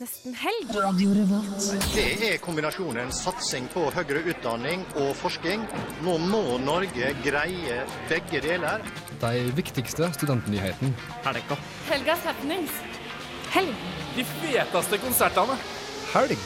[0.00, 0.72] Nesten helg.
[1.94, 5.62] Det er kombinasjonen satsing på høyere utdanning og forskning.
[6.02, 7.76] Nå må Norge greie
[8.10, 8.82] begge deler.
[9.22, 10.90] De viktigste studentnyhetene.
[11.26, 11.58] Helga.
[11.86, 12.74] Helgas happenings.
[13.54, 13.86] Helg.
[14.16, 15.58] De feteste konsertene.
[16.10, 16.42] Helg.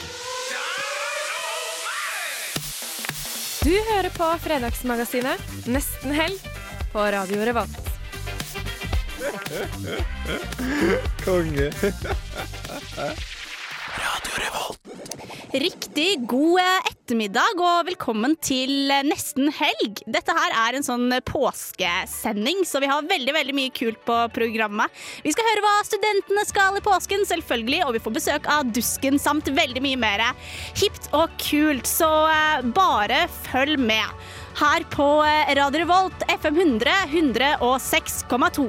[3.65, 6.45] Du hører på Fredagsmagasinet Nesten helg
[6.93, 7.81] på Radio Revolt.
[11.25, 11.73] Konge.
[15.49, 20.03] Riktig god ettermiddag og velkommen til nesten helg.
[20.05, 24.93] Dette her er en sånn påskesending, så vi har veldig veldig mye kult på programmet.
[25.25, 29.17] Vi skal høre hva studentene skal i påsken, selvfølgelig, og vi får besøk av Dusken
[29.23, 30.27] samt veldig mye mer
[30.77, 34.29] hipt og kult, så eh, bare følg med.
[34.61, 38.69] Her på eh, Radio Revolt, FM 100, 106,2.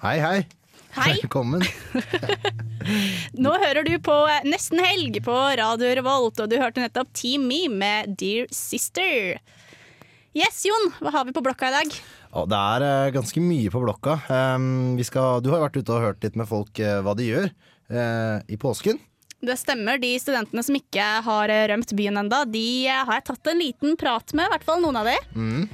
[0.00, 0.46] Hei, hei.
[0.96, 1.10] Hei.
[1.20, 1.60] Velkommen.
[3.44, 4.14] Nå hører du på
[4.48, 9.36] Nesten Helg på Radio Revolt, og du hørte nettopp Team Me med Dear Sister.
[10.32, 11.98] Yes, Jon, hva har vi på blokka i dag?
[12.30, 14.16] Ja, det er eh, ganske mye på blokka.
[14.96, 17.50] Vi skal, du har vært ute og hørt litt med folk eh, hva de gjør
[17.52, 19.02] eh, i påsken.
[19.44, 23.60] Det stemmer, de studentene som ikke har rømt byen enda, de har jeg tatt en
[23.60, 25.20] liten prat med, i hvert fall noen av de.
[25.36, 25.68] Mm.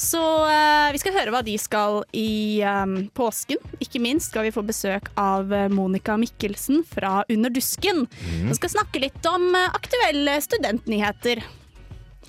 [0.00, 3.60] Så eh, vi skal høre hva de skal i eh, påsken.
[3.84, 8.06] Ikke minst skal vi få besøk av eh, Monica Mikkelsen fra Under dusken.
[8.08, 11.42] Hun skal snakke litt om eh, aktuelle studentnyheter.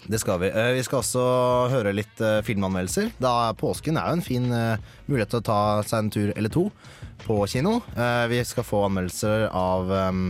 [0.02, 0.50] Det skal vi.
[0.52, 1.24] Eh, vi skal også
[1.72, 3.14] høre litt filmanmeldelser.
[3.24, 4.50] Da Påsken er jo en fin
[5.08, 6.66] mulighet til å ta seg en tur eller to
[7.24, 7.78] på kino.
[8.28, 10.24] Vi skal få anmeldelser av um,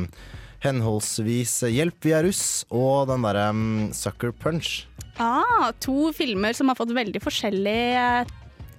[0.63, 4.83] henholdsvis Hjelp, vi er russ og den derre um, Sucker Punch.
[5.21, 8.05] Ah, to filmer som har fått veldig forskjellige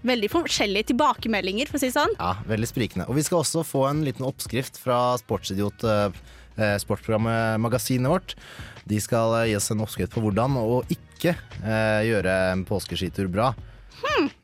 [0.03, 2.15] Veldig forskjellige tilbakemeldinger, for å si det sånn.
[2.19, 3.05] Ja, veldig sprikende.
[3.07, 6.17] Og vi skal også få en liten oppskrift fra Sportsidiot, eh,
[6.59, 8.35] eh, sportsprogrammet Magasinet vårt.
[8.91, 13.31] De skal eh, gi oss en oppskrift på hvordan å ikke eh, gjøre en påskeskitur
[13.31, 13.53] bra.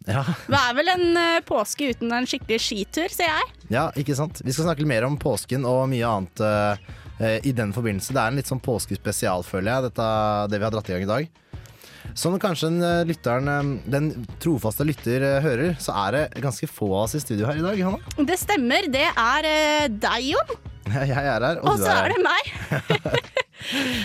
[0.07, 3.51] Ja, Det er vel en eh, påske uten en skikkelig skitur, sier jeg.
[3.75, 4.39] ja, ikke sant?
[4.47, 6.45] Vi skal snakke mer om påsken og mye annet
[7.19, 8.15] i den forbindelse.
[8.15, 10.09] Det er en litt sånn påskespesial, føler jeg, dette,
[10.53, 11.45] det vi har dratt i gang i dag.
[12.19, 16.67] Som kanskje den, eh, lytteren, eh, den trofaste lytter eh, hører, så er det ganske
[16.71, 18.25] få av oss i studio her i dag, Hanna.
[18.27, 20.57] Det stemmer, det er eh, deg, Jon.
[20.99, 23.29] Jeg er her, og, Og du så er er det meg.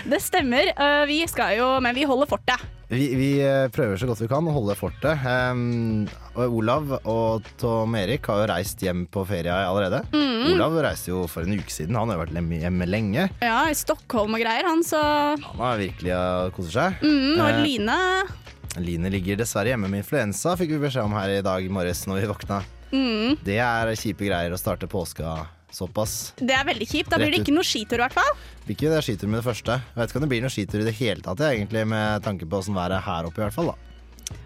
[0.10, 0.72] det stemmer.
[0.76, 2.64] eh, Vi skal jo Men vi holder fortet.
[2.94, 5.24] Vi, vi eh, prøver så godt vi kan å holde fortet.
[5.26, 6.04] Um,
[6.38, 10.04] Olav og Tom Erik har jo reist hjem på ferie allerede.
[10.14, 10.52] Mm.
[10.54, 11.98] Olav reiste jo for en uke siden.
[11.98, 13.26] Han har jo vært hjemme lenge.
[13.42, 17.02] Ja, i Stockholm og greier, han, så Han har virkelig uh, koser seg.
[17.02, 17.98] mm, Og Eh, Line
[18.84, 22.22] Line ligger dessverre hjemme med influensa, fikk vi beskjed om her i dag morges når
[22.22, 22.62] vi våkna.
[22.94, 25.34] mm, Det er kjipe greier å starte påska
[25.74, 26.34] såpass.
[26.40, 27.10] Det er veldig kjipt.
[27.12, 28.36] Da blir det ikke noe skitur, i hvert fall.
[28.68, 29.80] Blir ikke det skitur med det første.
[29.82, 32.48] Jeg vet ikke om det blir noe skitur i det hele tatt, egentlig, med tanke
[32.48, 33.74] på åssen været er her oppe, i hvert fall.
[33.74, 33.90] da.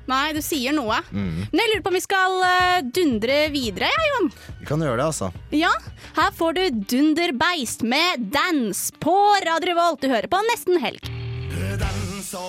[0.07, 1.01] Nei, du sier noe.
[1.11, 1.47] Mm.
[1.51, 4.29] Men jeg lurer på om vi skal eh, dundre videre, ja, Jon.
[4.61, 5.31] Vi kan gjøre det, altså.
[5.55, 5.71] Ja,
[6.17, 10.01] her får du Dunderbeist med Dans på Radio Revolt.
[10.03, 11.11] Du hører på Nesten Helg.
[11.51, 12.43] Den så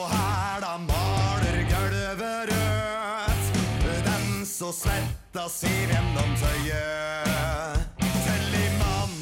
[0.63, 3.53] da maler gulvet rødt.
[4.07, 7.48] Den så svetta siv gjennom tøyet.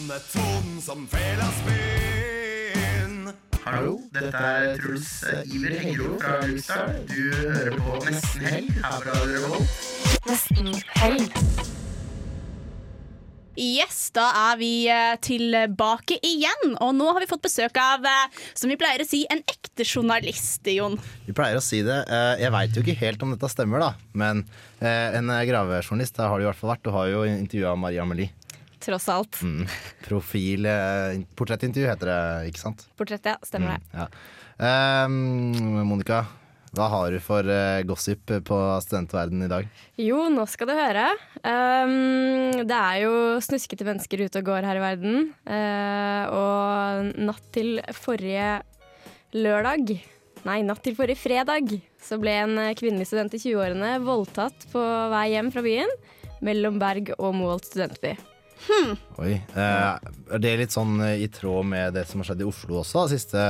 [0.07, 3.25] I manneton som fela spinn.
[3.65, 5.09] Hallo, dette er Truls
[5.51, 6.93] Iver Hengro fra Luxdal.
[7.11, 9.81] Du hører på Nesten Helg her fra Revolt.
[10.31, 11.41] Nesten helg.
[13.59, 16.77] Yes, da er vi eh, tilbake igjen.
[16.79, 19.83] Og nå har vi fått besøk av, eh, som vi pleier å si, en ekte
[19.89, 20.95] journalist, Jon.
[21.27, 22.05] Vi pleier å si det.
[22.07, 23.95] Eh, Jeg veit jo ikke helt om dette stemmer, da.
[24.15, 24.47] Men
[24.79, 26.87] en gravejournalist har det i hvert fall vært.
[26.87, 28.31] Du har jo intervjua Maria Amelie.
[28.87, 29.43] Tross alt.
[29.43, 29.67] Mm.
[30.07, 32.87] Profil eh, Portrettintervju heter det, ikke sant?
[32.99, 33.37] Portrett, ja.
[33.47, 33.87] Stemmer det.
[33.91, 35.07] Mm, ja.
[35.07, 36.23] Um, Monica,
[36.77, 39.67] hva har du for uh, gossip på studentverden i dag?
[39.99, 41.09] Jo, nå skal du høre.
[41.43, 45.31] Um, det er jo snuskete mennesker ute og går her i verden.
[45.49, 48.61] Uh, og natt til forrige
[49.37, 49.97] lørdag
[50.47, 55.25] Nei, natt til forrige fredag så ble en kvinnelig student i 20-årene voldtatt på vei
[55.33, 55.91] hjem fra byen
[56.47, 58.15] mellom Berg og Moholt studentby.
[59.21, 59.99] Oi, eh,
[60.33, 63.07] Er det litt sånn eh, i tråd med det som har skjedd i Oslo også
[63.07, 63.45] de siste,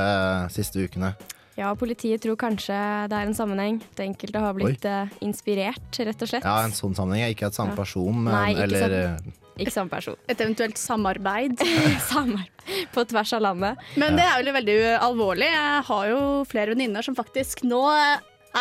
[0.54, 1.14] siste ukene?
[1.56, 2.76] Ja, politiet tror kanskje
[3.08, 3.78] det er en sammenheng.
[3.94, 5.06] At enkelte har blitt Oi.
[5.24, 6.44] inspirert, rett og slett.
[6.44, 7.30] Ja, en sånn sammenheng.
[7.32, 7.76] Ikke at samme Ja.
[7.80, 8.84] person, men Nei, ikke eller
[9.16, 9.32] sånn.
[9.64, 10.16] ikke samme person.
[10.28, 11.56] Et eventuelt samarbeid.
[12.12, 13.78] Samarbeid på tvers av landet.
[13.96, 15.48] Men det er jo veldig alvorlig.
[15.48, 17.80] Jeg har jo flere venninner som faktisk nå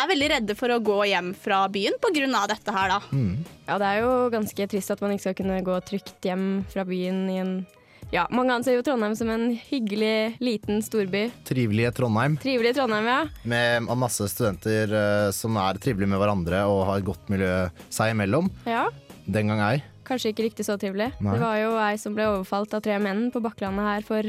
[0.02, 2.42] er veldig redde for å gå hjem fra byen pga.
[2.50, 3.00] dette her, da.
[3.66, 6.84] Ja, det er jo ganske trist at man ikke skal kunne gå trygt hjem fra
[6.84, 7.56] byen i en
[8.12, 11.24] Ja, mange anser jo Trondheim som en hyggelig, liten storby.
[11.48, 13.24] Trivelige Trondheim Trivelige Trondheim, ja.
[13.42, 18.14] med masse studenter uh, som er trivelige med hverandre og har et godt miljø seg
[18.14, 18.52] imellom.
[18.68, 18.86] ja.
[19.26, 19.82] Den gang ei.
[20.06, 21.08] Kanskje ikke riktig så trivelig.
[21.18, 21.32] Nei.
[21.34, 24.28] Det var jo ei som ble overfalt av tre menn på Bakklandet her for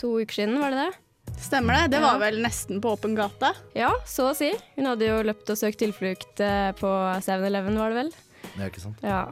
[0.00, 1.05] to uker siden, var det det?
[1.40, 1.90] Stemmer det?
[1.96, 2.12] Det Ja.
[2.12, 3.52] var vel nesten på åpen gate.
[3.74, 4.52] Ja, så å si.
[4.76, 6.88] Hun hadde jo løpt og søkt tilflukt eh, på
[7.22, 8.10] 7-Eleven, var det vel?
[8.56, 8.98] Det er ikke sant.
[9.02, 9.26] Ja.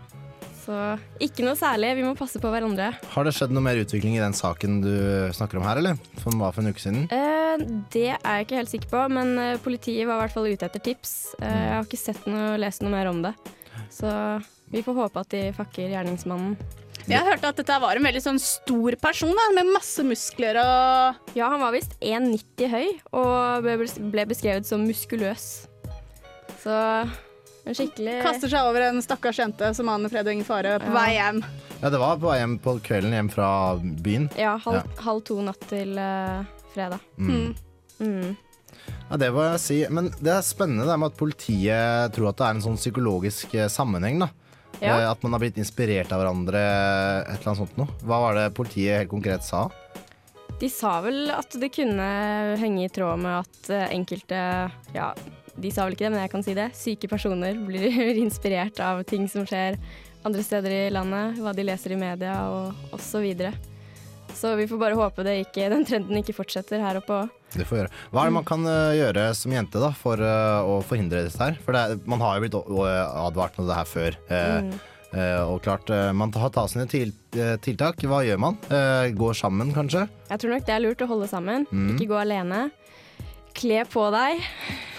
[0.65, 1.91] Så ikke noe særlig.
[1.99, 2.95] Vi må passe på hverandre.
[3.13, 4.95] Har det skjedd noe mer utvikling i den saken du
[5.37, 5.99] snakker om her, eller?
[6.23, 7.03] Som var for en uke siden?
[7.13, 7.57] Eh,
[7.93, 10.65] det er jeg ikke helt sikker på, men eh, politiet var i hvert fall ute
[10.65, 11.35] etter tips.
[11.41, 13.35] Eh, jeg har ikke sett noe, lest noe mer om det.
[13.93, 14.09] Så
[14.73, 16.57] vi får håpe at de fakker gjerningsmannen.
[17.11, 21.35] Jeg hørte at dette var en veldig sånn stor person da, med masse muskler og
[21.37, 23.67] Ja, han var visst 1,90 høy og
[24.13, 25.67] ble beskrevet som muskuløs.
[26.63, 26.73] Så
[27.65, 30.89] en skikkelig kaster seg over en stakkars jente som aner fred og ingen fare på
[30.89, 30.97] Ja.
[30.97, 31.43] vei hjem.
[31.83, 33.51] Ja, det var på vei hjem på kvelden hjem fra
[33.81, 34.31] byen.
[34.41, 35.03] Ja, halv, Ja.
[35.05, 37.01] halv to natt til uh, fredag.
[37.19, 37.55] Mm.
[38.01, 38.37] Mm.
[39.11, 39.79] Ja, det må jeg si.
[39.93, 43.55] Men det er spennende det med at politiet tror at det er en sånn psykologisk
[43.55, 44.19] eh, sammenheng.
[44.25, 44.29] da.
[44.81, 44.99] Ja.
[45.01, 46.61] Eh, At man har blitt inspirert av hverandre,
[47.25, 47.89] et eller annet sånt noe.
[48.03, 49.69] Hva var det politiet helt konkret sa?
[50.61, 52.05] De sa vel at det kunne
[52.61, 54.39] henge i tråd med at eh, enkelte
[54.95, 55.09] Ja,
[55.55, 56.69] de sa vel ikke det, men jeg kan si det.
[56.79, 57.91] Syke personer blir
[58.25, 59.79] inspirert av ting som skjer
[60.25, 63.27] andre steder i landet, hva de leser i media og osv.
[64.35, 67.33] Så, vi får bare håpe det ikke, den trenden ikke fortsetter her oppe òg.
[67.55, 67.91] Det får gjøre.
[68.11, 71.39] Hva er det man kan eh, gjøre som jente da, for eh, å forhindre dette
[71.39, 71.59] her?
[71.63, 74.17] For det, man har jo blitt advart om det her før.
[74.31, 74.73] Mm.
[75.15, 77.13] eh, og klart, man tar, tar sine til,
[77.63, 78.03] tiltak.
[78.11, 78.59] Hva gjør man?
[78.75, 80.09] Eh, går sammen, kanskje?
[80.33, 81.93] Jeg tror nok det er lurt å holde sammen, Mm.
[81.95, 82.65] ikke gå alene.
[83.55, 84.43] Kle på deg.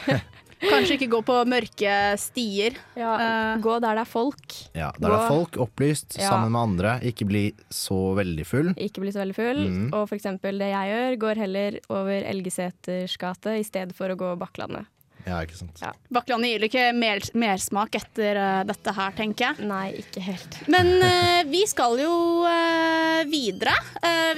[0.69, 2.75] Kanskje ikke gå på mørke stier.
[2.95, 4.55] Eh, Gå der det er folk.
[4.75, 6.29] Ja, Der det er folk opplyst, Ja.
[6.29, 6.95] sammen med andre.
[7.05, 8.73] Ikke bli så veldig full.
[8.75, 9.61] Ikke bli så veldig full.
[9.69, 9.87] Mm.
[9.93, 14.15] Og for eksempel det jeg gjør, går heller over Elgeseters gate i stedet for å
[14.19, 14.85] gå Bakklandet.
[15.25, 15.79] Ja, ikke sant.
[15.81, 15.89] Ja.
[16.13, 19.65] Bakklandet gir ikke mer, mersmak etter uh, dette her, tenker jeg.
[19.65, 20.59] Nei, ikke helt.
[20.69, 23.73] Men uh, vi skal jo uh, videre.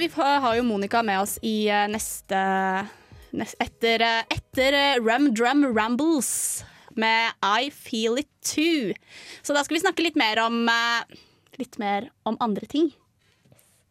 [0.00, 2.94] Vi har jo Monica med oss i neste, nes-
[3.32, 6.64] Etter, eh, etter Rum Drum Rambles
[6.96, 8.94] med I Feel It Too.
[9.42, 11.18] Så da skal vi snakke litt mer om eh,
[11.58, 12.92] Litt mer om andre ting.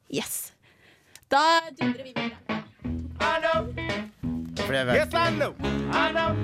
[0.08, 0.54] Yes.
[1.28, 2.38] Da dundrer vi videre.
[3.20, 3.68] I know.
[5.92, 6.36] I know.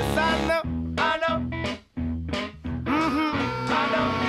[0.00, 0.62] Yes, I know.
[0.96, 1.36] I know.
[2.86, 3.72] Mm-hmm.
[3.72, 4.19] I know.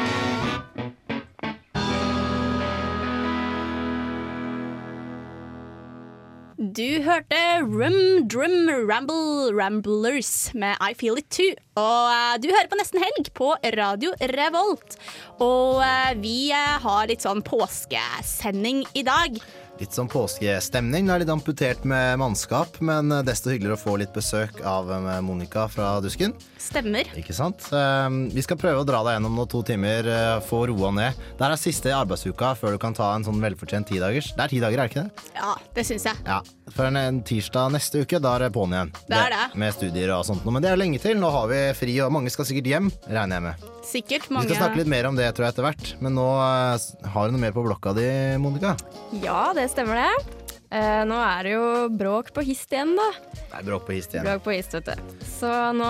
[6.61, 11.55] Du hørte Rum Drum Ramble Ramblers med I Feel It Too.
[11.73, 13.47] Og eh, du hører på Nesten Helg på
[13.79, 14.99] Radio Revolt.
[15.41, 19.41] Og eh, vi eh, har litt sånn påskesending i dag.
[19.81, 21.07] Litt sånn påskestemning.
[21.09, 25.19] Det er litt amputert med mannskap, men desto hyggeligere å få litt besøk av eh,
[25.25, 26.33] Monica fra Dusken.
[26.61, 27.09] Stemmer.
[27.19, 27.67] Ikke sant?
[27.73, 31.19] Eh, Vi skal prøve å dra deg gjennom noen to timer, eh, få roa ned.
[31.39, 34.31] Det er siste arbeidsuka før du kan ta en sånn velfortjent tidagers.
[34.37, 35.29] Det er ti dager, er det ikke det?
[35.41, 36.21] Ja, det syns jeg.
[36.27, 36.39] Ja.
[36.71, 38.93] For en, en tirsdag neste uke, da er det på'n igjen.
[39.09, 39.43] Det er det.
[39.59, 40.45] Med studier og sånt.
[40.47, 41.17] Men det er lenge til.
[41.19, 43.67] Nå har vi fri, og mange skal sikkert hjem, regner jeg med.
[43.85, 45.95] Sikkert Vi skal snakke litt mer om det, tror jeg, etter hvert.
[46.03, 48.07] Men nå eh, har du noe mer på blokka di,
[48.41, 48.75] Monica?
[49.23, 50.37] Ja, det stemmer det.
[50.71, 51.63] Eh, nå er det jo
[51.99, 53.09] bråk på hist igjen, da.
[53.35, 54.23] Det er bråk på hist igjen.
[54.23, 55.25] Bråk på hist, vet du.
[55.27, 55.89] Så nå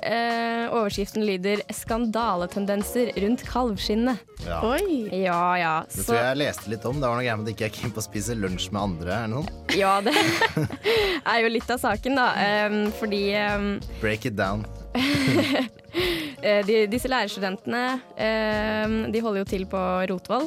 [0.00, 4.24] eh, Overskriften lyder 'Skandaletendenser rundt kalvskinnet'.
[4.46, 4.62] Ja.
[4.64, 5.10] Oi.
[5.12, 5.74] Ja ja.
[5.92, 7.02] Det tror jeg jeg leste litt om.
[7.02, 8.80] Det var noe greier med at jeg ikke er keen på å spise lunsj med
[8.80, 9.12] andre.
[9.12, 10.14] eller noe ja, det
[11.32, 12.28] er jo litt av saken, da.
[12.70, 13.72] Um, fordi um...
[14.00, 14.64] Break it down.
[16.44, 17.82] Eh, de, disse lærerstudentene
[18.20, 20.44] eh, de holder jo til på Rotvoll.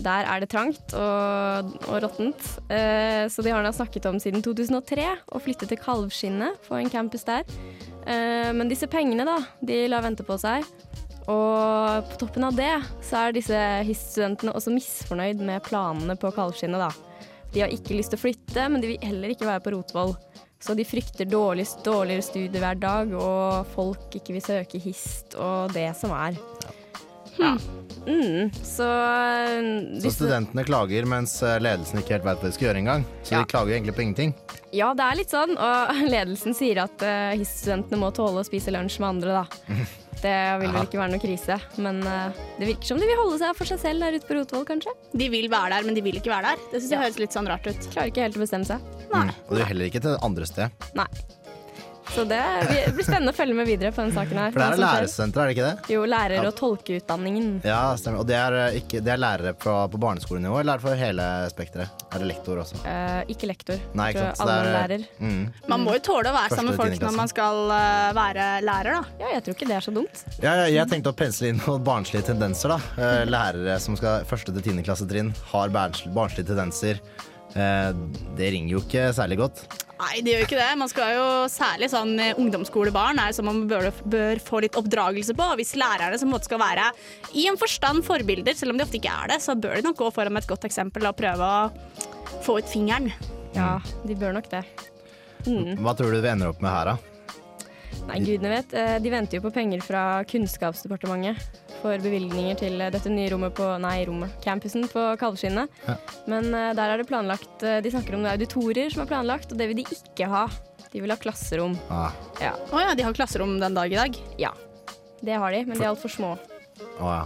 [0.00, 2.46] Der er det trangt og, og råttent.
[2.72, 6.90] Eh, så de har da snakket om siden 2003 å flytte til Kalvskinnet på en
[6.92, 7.44] campus der.
[8.04, 10.64] Eh, men disse pengene, da, de lar vente på seg.
[11.26, 12.72] Og på toppen av det
[13.04, 17.26] så er disse HIS-studentene også misfornøyd med planene på Kalvskinnet, da.
[17.54, 20.14] De har ikke lyst til å flytte, men de vil heller ikke være på Rotvoll.
[20.60, 25.74] Så de frykter dårlig, dårligere studier hver dag, og folk ikke vil søke HIST og
[25.76, 26.38] det som er.
[27.36, 27.50] Ja.
[28.06, 28.86] Mm, så
[30.00, 33.04] Så studentene klager, mens eh, ledelsen ikke helt vet hva de skal gjøre engang.
[33.22, 33.42] Så Ja.
[33.42, 34.32] de klager egentlig på ingenting.
[34.72, 38.72] Ja, det er litt sånn, og ledelsen sier at uh, HIS-studentene må tåle å spise
[38.72, 39.76] lunsj med andre, da.
[40.26, 41.56] Det vil vel ikke være noe krise.
[41.86, 44.36] Men eh, det virker som de vil holde seg for seg selv der ute på
[44.40, 44.94] Rotvoll, kanskje.
[45.14, 46.64] De vil være der, men de vil ikke være der.
[46.72, 47.04] Det synes jeg Ja.
[47.06, 47.88] høres litt sånn rart ut.
[47.94, 48.80] Klarer ikke helt å bestemme seg.
[49.12, 49.26] Nei.
[49.46, 50.88] Og det er heller ikke til det andre sted.
[50.98, 51.06] Nei.
[52.16, 52.42] Så det
[52.96, 54.52] blir spennende å følge med videre på den saken her.
[54.54, 55.90] For det er som læresenter, er det ikke det?
[55.92, 57.48] Jo, lærer- og tolkeutdanningen.
[57.66, 58.22] Ja, stemmer.
[58.22, 60.96] Og det er, eh, ikke, det er lærere på, på barneskolenivå, eller er det for
[60.96, 62.06] hele spekteret?
[62.16, 62.80] Er det lektor også?
[62.88, 63.82] Eh, ikke lektor.
[64.00, 64.40] Nei, ikke sant.
[64.40, 65.04] Så det er- lærer.
[65.20, 65.44] Mm.
[65.68, 68.10] Man må jo tåle å være Første sammen med folk tiende når man skal eh,
[68.22, 69.04] være lærer, da.
[69.20, 70.24] Ja, jeg tror ikke det er så dumt.
[70.42, 72.68] Ja, ja, jeg tenkte å pensle inn noen barnslige tendenser.
[72.76, 72.80] da.
[72.96, 77.00] Eh, Lærere som skal første til tiende klassetrinn, har barns- barnslige tendenser.
[77.56, 77.92] Eh,
[78.36, 79.66] Det ringer jo ikke særlig godt.
[79.96, 80.68] Nei, det gjør ikke det.
[80.76, 85.36] Man skal jo Særlig sånn eh, ungdomsskolebarn er sånn man bør, bør få litt oppdragelse
[85.36, 85.48] på.
[85.60, 86.90] Hvis lærerne som måte skal være
[87.32, 90.00] i en forstand forbilder, selv om de ofte ikke er det, så bør de nok
[90.00, 93.08] gå foran med et godt eksempel og prøve å få ut fingeren.
[93.56, 94.66] Ja, de bør nok det.
[95.46, 95.78] Mm.
[95.80, 97.15] Hva tror du vi ender opp med her, da?
[98.06, 98.74] Nei, gudene vet.
[98.76, 103.54] Eh, De venter jo på penger fra Kunnskapsdepartementet for bevilgninger til eh, dette nye rommet
[103.56, 104.36] på Nei, rommet.
[104.44, 105.72] Campusen på Kalvskinnet.
[105.88, 105.96] Ja.
[106.30, 109.52] Men eh, der er det planlagt De snakker om det er auditorier som er planlagt,
[109.52, 110.44] og det vil de ikke ha.
[110.92, 111.74] De vil ha klasserom.
[111.90, 112.52] Ah, Ja.
[112.72, 114.22] Oh, ja, de har klasserom den dag i dag.
[114.38, 114.52] ja.
[115.24, 116.34] Det har de, men de er altfor små.
[117.00, 117.22] å ja.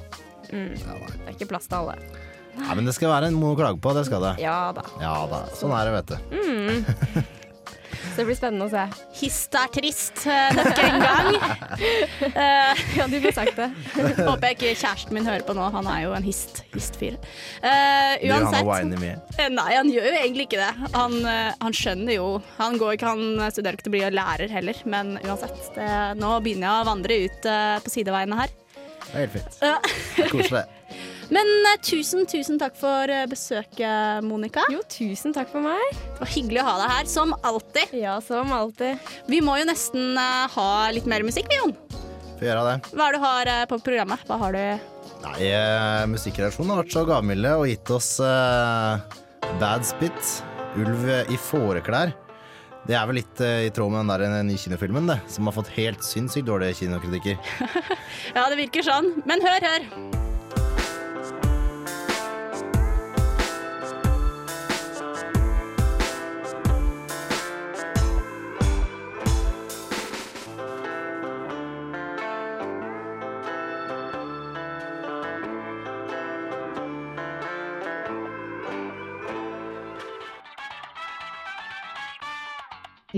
[0.55, 0.75] Mm.
[0.79, 1.97] Det er ikke plass til alle.
[2.57, 4.33] ja, men det skal være noe å klage på, det skal det.
[4.43, 4.85] Ja da.
[5.03, 6.17] Ja da, sånn er det, vet du.
[6.39, 7.27] Mm.
[8.01, 8.85] Så det blir spennende å se.
[9.21, 11.29] Hist er trist eh, nok en gang.
[11.37, 13.69] uh, Ja, du får sagt det.
[13.95, 15.69] håper jeg ikke kjæresten min hører på nå.
[15.75, 17.19] Han er jo en hist, Histfyr.
[17.63, 18.65] Uh, uansett.
[18.65, 19.15] Du, han mye.
[19.37, 20.91] Eh, Nei, han gjør jo egentlig ikke det.
[20.97, 22.29] Han, uh, han skjønner jo
[22.59, 25.61] Han går ikke, han studerer ikke til å bli lærer heller, men uansett.
[25.77, 25.89] Det,
[26.21, 27.49] nå begynner jeg å vandre ut
[27.85, 28.59] på sideveiene her.
[29.11, 30.31] Det er helt fint.
[30.31, 30.67] Koselig.
[31.31, 34.65] Men uh, tusen, tusen takk for uh, besøket, Monica.
[34.73, 35.83] Jo, tusen takk for meg.
[35.95, 37.95] Det var hyggelig å ha deg her, som alltid.
[38.01, 39.11] Ja, som alltid.
[39.31, 41.77] Vi må jo nesten uh, ha litt mer musikk, vi, Jon.
[42.41, 42.77] Får gjøre det.
[42.97, 44.25] Hva er det du har på programmet?
[44.27, 44.65] Hva har du
[45.21, 45.51] Nei,
[46.09, 48.15] Musikkredaksjonen har vært så gavmilde og gitt oss
[49.61, 50.31] Bad Spit,
[50.81, 52.15] Ulv i fåreklær.
[52.89, 55.57] Det er vel litt uh, i tråd med den der nye kinofilmen, det, som har
[55.59, 57.39] fått helt sinnssykt dårlige kinokritikker.
[58.37, 59.13] Ja, det virker sånn.
[59.29, 60.30] Men hør, hør.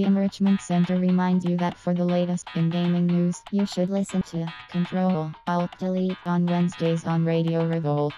[0.02, 4.21] The Enrichment Center reminds you that for the latest in gaming news, you should listen
[4.23, 8.12] to Control Alt Delete on Wednesdays on Radio Revolt.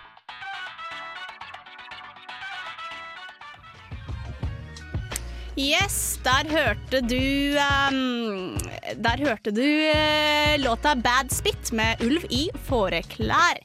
[5.55, 8.57] Yes, der hørte du um,
[8.99, 13.61] Der hørte du uh, låta Bad Spit med Ulv i fåreklær.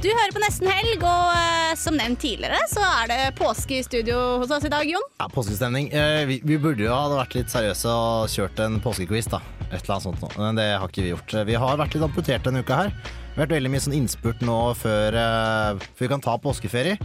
[0.00, 3.84] Du hører på Nesten Helg, og uh, som nevnt tidligere, så er det påske i
[3.84, 5.04] studio hos oss i dag, Jon.
[5.20, 5.90] Ja, Påskestemning.
[5.92, 9.42] Uh, vi, vi burde jo ha vært litt seriøse og kjørt en påskequiz, da.
[9.68, 10.32] Et eller annet sånt noe.
[10.40, 11.36] Men det har ikke vi gjort.
[11.44, 12.96] Vi har vært litt amputert denne uka her.
[13.34, 16.98] Vi har vært veldig mye sånn innspurt nå før, eh, før vi kan ta påskeferie.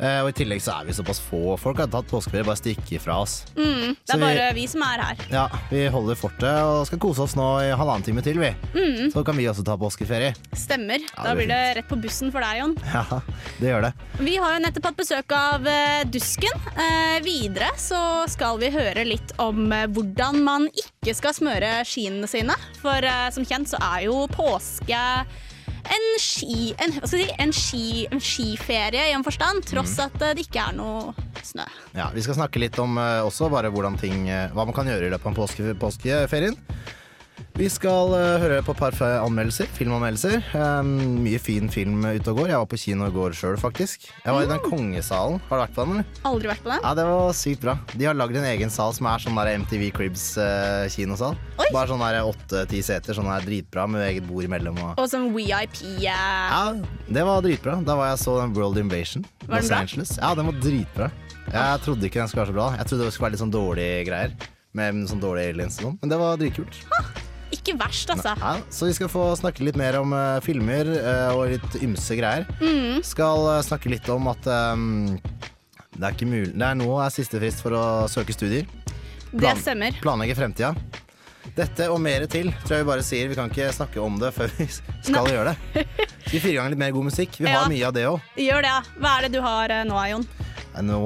[0.00, 2.98] Eh, og i tillegg så er vi såpass få folk har tatt påskeferie, bare stikke
[3.00, 3.44] fra oss.
[3.54, 5.16] Mm, det er vi- bare vi som er her.
[5.30, 8.50] Ja, vi holder fortet og skal kose oss nå i halvannen time til, vi.
[9.12, 10.34] Så kan vi også ta påskeferie.
[10.54, 10.98] Stemmer.
[11.16, 12.76] Ja, Da blir det rett på bussen for deg, Jon.
[12.92, 13.20] Ja,
[13.60, 13.92] det gjør det.
[14.18, 16.58] Vi har jo nettopp hatt besøk av eh, Dusken.
[16.76, 22.56] Eh, videre så skal vi høre litt om hvordan man ikke skal smøre skiene sine.
[22.80, 25.24] For eh, som kjent så er jo påske
[25.90, 30.46] en ski en, si, en, ski, en skiferie i en forstand, tross at eh, det
[30.46, 31.14] ikke er noe
[31.44, 31.66] snø.
[31.96, 34.88] Ja, Vi skal snakke litt om eh, også bare hvordan ting, eh, hva man kan
[34.90, 36.58] gjøre i løpet av påske, påskeferien.
[37.54, 40.40] Vi skal uh, høre på et par anmeldelser, filmanmeldelser.
[40.58, 40.88] Um,
[41.22, 42.48] mye fin film ute og går.
[42.50, 44.08] Jeg var på kino i går sjøl, faktisk.
[44.24, 45.38] Jeg var i den kongesalen.
[45.46, 46.00] Har du vært på den?
[46.00, 46.24] eller?
[46.30, 46.80] Aldri vært på den.
[46.82, 47.76] Ja, Det var sykt bra.
[47.94, 50.98] De har lagd en egen sal som er sånn der MTV Cribs eh.
[50.98, 51.68] Oi.
[51.70, 54.80] Bare sånn der åtte-ti seter, sånn der dritbra med eget bord imellom.
[54.82, 54.98] Og...
[55.04, 55.78] Og som VIP.
[56.02, 56.50] Yeah.
[56.50, 56.64] Ja,
[57.06, 57.76] det var dritbra.
[57.86, 59.22] Da var jeg så den World Invasion.
[59.44, 59.82] Var den Los bra?
[59.86, 60.16] Angeles.
[60.18, 61.10] Ja, den var dritbra.
[61.52, 62.70] Jeg trodde ikke den skulle være så bra.
[62.80, 64.34] Jeg trodde det skulle være litt sånn dårlige greier.
[64.74, 66.00] Med sånn dårlige aliens og sånn.
[66.02, 66.82] Men det var dritkult.
[67.52, 68.32] Ikke verst, altså.
[68.40, 72.16] Nei, så vi skal få snakke litt mer om uh, filmer uh, og litt ymse
[72.18, 72.46] greier.
[72.60, 73.02] Mm.
[73.06, 75.18] Skal uh, snakke litt om at um,
[75.94, 78.66] det er ikke mulig Det er nå er siste frist for å søke studier.
[79.34, 79.94] Det stemmer.
[80.02, 80.72] Planlegge fremtida.
[81.54, 83.28] Dette og mer til tror jeg vi bare sier.
[83.30, 85.84] Vi kan ikke snakke om det før vi skal gjøre det.
[86.32, 87.36] Vi fyre i gang litt mer god musikk?
[87.38, 87.60] Vi Ja.
[87.60, 88.20] har mye av det òg.
[88.40, 88.72] Gjør det.
[88.72, 88.80] ja.
[88.98, 90.26] Hva er det du har nå, Jon?
[90.82, 90.98] Nå,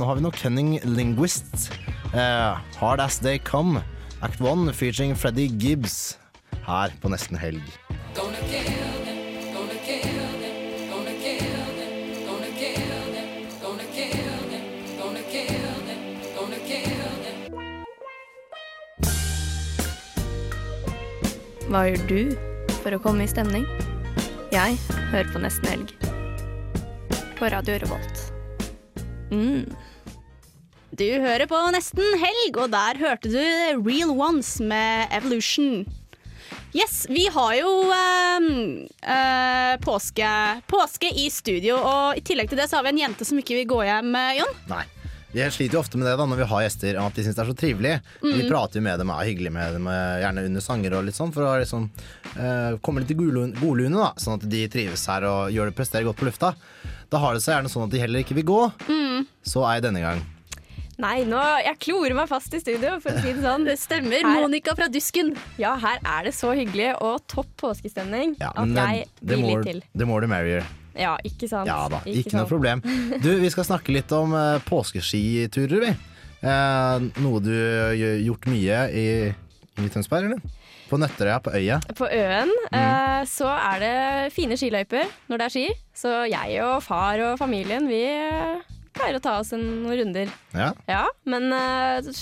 [0.00, 1.68] nå har vi noe Cunning Linguists.
[2.14, 3.82] Uh, Hard As They Come.
[4.22, 6.16] Act One featuring Freddy Gibbs
[6.62, 7.62] her på Nesten Helg.
[21.72, 22.34] Hva gjør du
[22.84, 23.66] for å komme i stemning?
[24.54, 24.78] Jeg
[25.10, 25.94] hører på Nesten Helg.
[27.40, 28.28] På Radio Revolt.
[29.34, 29.66] Mm.
[31.02, 33.40] Du hører på Nesten Helg, og der hørte du
[33.82, 35.80] Real Ones med Evolution.
[36.76, 38.44] Yes, vi har jo eh,
[39.10, 40.28] eh, påske,
[40.70, 43.56] påske i studio, og i tillegg til det så har vi en jente som ikke
[43.58, 44.54] vil gå hjem, eh, Jon.
[44.70, 44.84] Nei.
[45.32, 47.42] Vi sliter jo ofte med det da når vi har gjester, at de syns det
[47.42, 47.94] er så trivelig.
[48.22, 48.34] Mm.
[48.36, 51.18] Vi prater jo med dem, er hyggelig med dem, eh, gjerne under sanger og litt
[51.18, 51.88] sånn, for å liksom
[52.36, 56.06] eh, komme litt i godlune, da, sånn at de trives her og gjør det presterer
[56.06, 56.52] godt på lufta.
[57.10, 58.60] Da har det seg gjerne sånn at de heller ikke vil gå.
[58.86, 59.26] Mm.
[59.42, 60.22] Så jeg denne gang.
[61.02, 63.64] Nei, nå, jeg klorer meg fast i studio, for å si det sånn.
[63.66, 64.20] Det stemmer.
[64.22, 65.32] Her- Monica fra Dusken.
[65.58, 69.62] Ja, her er det så hyggelig og topp påskestemning Ja, at jeg det, blir more,
[69.64, 69.82] litt til.
[69.98, 70.62] the more the merrier.
[70.94, 71.66] Ja, ikke sant?
[71.66, 72.48] Ja da, ikke, noe sant.
[72.52, 72.82] problem.
[73.24, 75.92] Du, vi skal snakke litt om uh, påskeskiturer, vi.
[76.42, 79.06] Uh, noe du har gjort mye i,
[79.82, 80.58] i Tønsberg, eller?
[80.92, 81.78] På Nøtterøya, på øya.
[81.96, 82.76] På Øen Mm.
[82.76, 85.64] eh, så er det fine skiløyper når det er ski.
[85.96, 88.60] Så jeg og far og familien, vi eh,
[88.96, 90.32] pleier å ta oss en noen runder.
[90.56, 90.70] Ja.
[90.90, 92.12] Ja, men eh,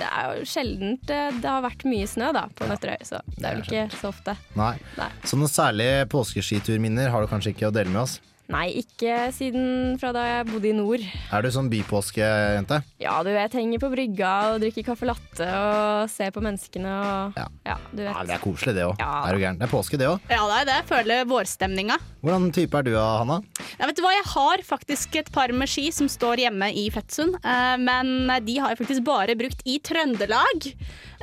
[0.00, 3.46] det er jo sjeldent eh, det har vært mye snø da på Nøtterøy, så det
[3.46, 4.36] er vel ikke så ofte.
[4.58, 4.74] Nei.
[4.98, 5.08] Nei.
[5.28, 8.18] Så noen særlige påskeskiturminner har du kanskje ikke å dele med oss?
[8.50, 11.00] Nei, ikke siden fra da jeg bodde i nord.
[11.32, 12.82] Er du sånn bypåskejente?
[13.00, 17.38] Ja, du vet, henger på brygga og drikker caffè latte og ser på menneskene og
[17.38, 17.46] Ja.
[17.64, 18.10] ja du vet.
[18.12, 18.96] Ja, det er koselig, det òg.
[19.00, 19.12] Ja.
[19.28, 19.58] Er du gæren?
[19.62, 20.20] Det er påske, det òg.
[20.28, 20.76] Ja, det er det.
[20.82, 21.96] Jeg føler vårstemninga.
[22.22, 23.40] Hvordan type er du, Hanna?
[23.78, 24.12] Ja, vet du hva?
[24.18, 28.58] Jeg har faktisk et par med ski som står hjemme i Fettsund, eh, men de
[28.60, 30.60] har jeg faktisk bare brukt i Trøndelag.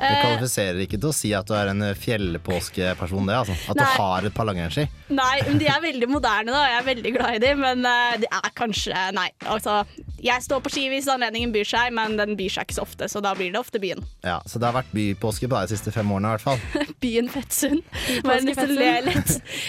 [0.00, 3.34] Eh, kvalifiserer ikke til å si at du er en fjellpåskeperson, det.
[3.36, 3.52] altså.
[3.68, 3.84] At Nei.
[3.84, 4.86] du har et par langrennsski.
[5.12, 6.62] Nei, men de er veldig moderne, da.
[6.70, 9.82] Jeg er veldig glad i dem, men eh, det er kanskje Nei, altså.
[10.20, 13.08] Jeg står på ski hvis anledningen byr seg, men den byr seg ikke så ofte,
[13.08, 14.02] så da blir det ofte byen.
[14.26, 16.90] Ja, Så det har vært bypåske på deg de siste fem årene, i hvert fall.
[17.04, 17.80] Byen Fettsund.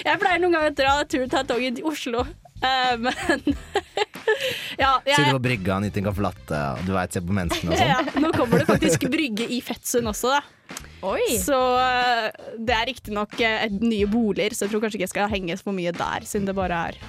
[0.03, 2.25] Jeg pleier noen ganger å dra tur ta toget til Oslo,
[2.67, 3.45] eh, men
[4.81, 7.79] Ja, Sitter på brygga, nyter en caffè latte, og du veit, ser på menneskene og
[7.81, 7.91] sånn.
[7.93, 10.81] ja, nå kommer det faktisk brygge i Fettsund også, da.
[11.05, 11.37] Oi!
[11.41, 12.27] Så eh,
[12.61, 15.75] det er riktignok uh, nye boliger, så jeg tror kanskje ikke jeg skal henge for
[15.75, 16.99] mye der, siden det bare er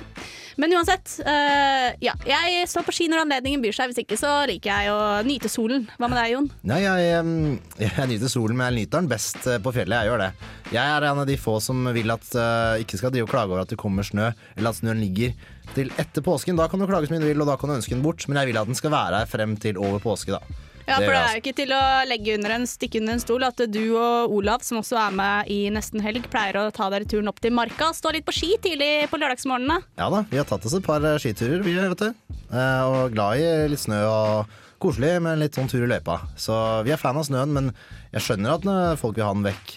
[0.61, 2.15] Men uansett, uh, ja.
[2.27, 3.93] Jeg står på ski når anledningen byr seg.
[3.93, 5.87] Hvis ikke så liker jeg å nyte solen.
[5.97, 6.51] Hva med deg, Jon?
[6.69, 7.23] Nei, jeg,
[7.87, 10.03] jeg nyter solen, men jeg nyter den best eh, på fjellet.
[10.03, 10.31] Jeg gjør det.
[10.73, 13.53] Jeg er en av de få som vil at uh, ikke skal drive og klage
[13.53, 15.37] over at det kommer snø, eller at snøen ligger
[15.77, 16.59] til etter påsken.
[16.59, 18.27] Da kan du klage så mye du vil, og da kan du ønske den bort,
[18.29, 20.71] men jeg vil at den skal være her frem til over påske, da.
[20.87, 23.45] Ja, for det er jo ikke til å legge under en, stikke under en stol
[23.47, 27.09] at du og Olav, som også er med i Nesten helg, pleier å ta dere
[27.09, 29.83] turen opp til Marka stå litt på ski tidlig på lørdagsmorgenene.
[30.01, 32.35] Ja da, vi har tatt oss et par eh, skiturer, vi, vet du.
[32.53, 36.19] Eh, og glad i litt snø og koselig med litt sånn tur i løypa.
[36.35, 37.71] Så vi er fan av snøen, men
[38.11, 39.77] jeg skjønner at eh, folk vil ha den vekk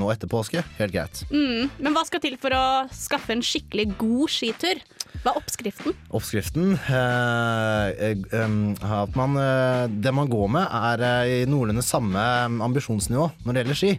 [0.00, 0.64] nå etter påske.
[0.80, 1.24] Helt greit.
[1.28, 1.68] Mm.
[1.76, 2.64] Men hva skal til for å
[2.96, 4.80] skaffe en skikkelig god skitur?
[5.26, 5.94] Hva er oppskriften?
[6.14, 8.52] Oppskriften eh, eh,
[8.94, 12.22] at man, eh, Det man går med, er eh, i noenlunde samme
[12.62, 13.90] ambisjonsnivå når det gjelder ski.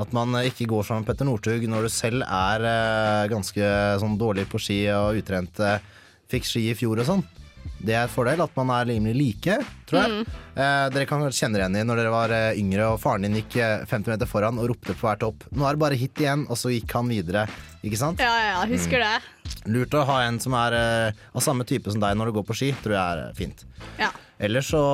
[0.00, 3.68] At man ikke går som Petter Northug når du selv er ganske
[4.00, 5.60] sånn dårlig på ski og utrent.
[6.32, 7.24] Fikk ski i fjor og sånn.
[7.82, 9.56] Det er et fordel at man er rimelig like,
[9.90, 10.26] tror jeg.
[10.54, 13.40] Eh, dere kan kjenne dere igjen i når dere var eh, yngre og faren din
[13.40, 15.48] gikk eh, 50 meter foran og ropte på hver topp.
[15.50, 17.46] Nå er det bare hit igjen, og så gikk han videre.
[17.82, 18.22] Ikke sant?
[18.22, 19.16] Ja, ja, husker det.
[19.70, 22.46] Lurt å ha en som er eh, av samme type som deg når du går
[22.52, 23.66] på ski, tror jeg er eh, fint.
[23.98, 24.12] Ja.
[24.42, 24.84] Ellers så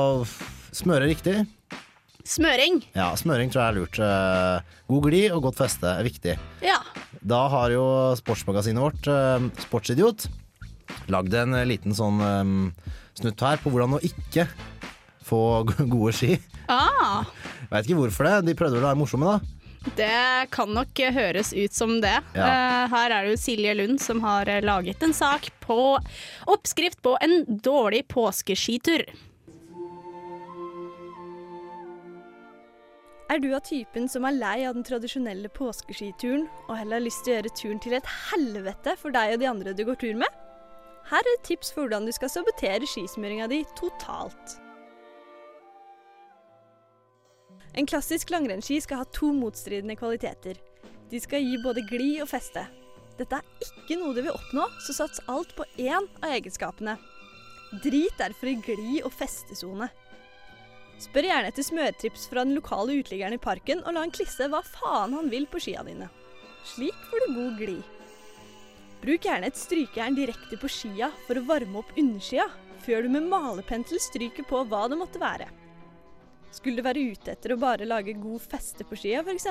[0.76, 1.42] smøre riktig.
[2.28, 2.83] Smøring.
[2.92, 4.00] Ja, smøring tror jeg er lurt.
[4.04, 6.35] Eh, God glid og godt feste er viktig.
[6.64, 6.76] Ja.
[7.24, 7.85] Da har jo
[8.20, 10.28] sportsmagasinet vårt, eh, Sportsidiot,
[11.12, 12.56] lagd en eh, liten sånn um,
[13.18, 14.46] snutt her på hvordan å ikke
[15.28, 15.42] få
[15.94, 16.38] gode ski.
[16.68, 17.24] Ah,
[17.70, 18.34] Veit ikke hvorfor det.
[18.48, 19.92] De prøvde vel å være morsomme, da.
[19.96, 22.16] det kan nok høres ut som det.
[22.36, 22.48] Ja.
[22.48, 25.78] Eh, her er det jo Silje Lund som har eh, laget en sak på
[26.48, 29.04] oppskrift på en dårlig påskeskitur.
[33.28, 37.26] Er du av typen som er lei av den tradisjonelle påskeskituren og heller har lyst
[37.26, 40.14] til å gjøre turen til et helvete for deg og de andre du går tur
[40.22, 40.44] med?
[41.08, 44.58] Her er et tips for hvordan du skal sabotere skismøringa di totalt.
[47.78, 50.58] En klassisk langrennsski skal ha to motstridende kvaliteter.
[51.08, 52.66] De skal gi både glid og feste.
[53.18, 56.98] Dette er ikke noe du vil oppnå, så sats alt på én av egenskapene.
[57.84, 59.88] Drit derfor i glid- og festesone.
[60.98, 64.60] Spør gjerne etter smørtrips fra den lokale uteliggeren i parken, og la han klisse hva
[64.66, 66.10] faen han vil på skia dine.
[66.66, 67.97] Slik får du god glid.
[69.02, 72.48] Bruk gjerne et strykejern direkte på skia for å varme opp underskia,
[72.82, 75.46] før du med malerpensel stryker på hva det måtte være.
[76.50, 79.46] Skulle du være ute etter å bare lage god feste på skia f.eks.,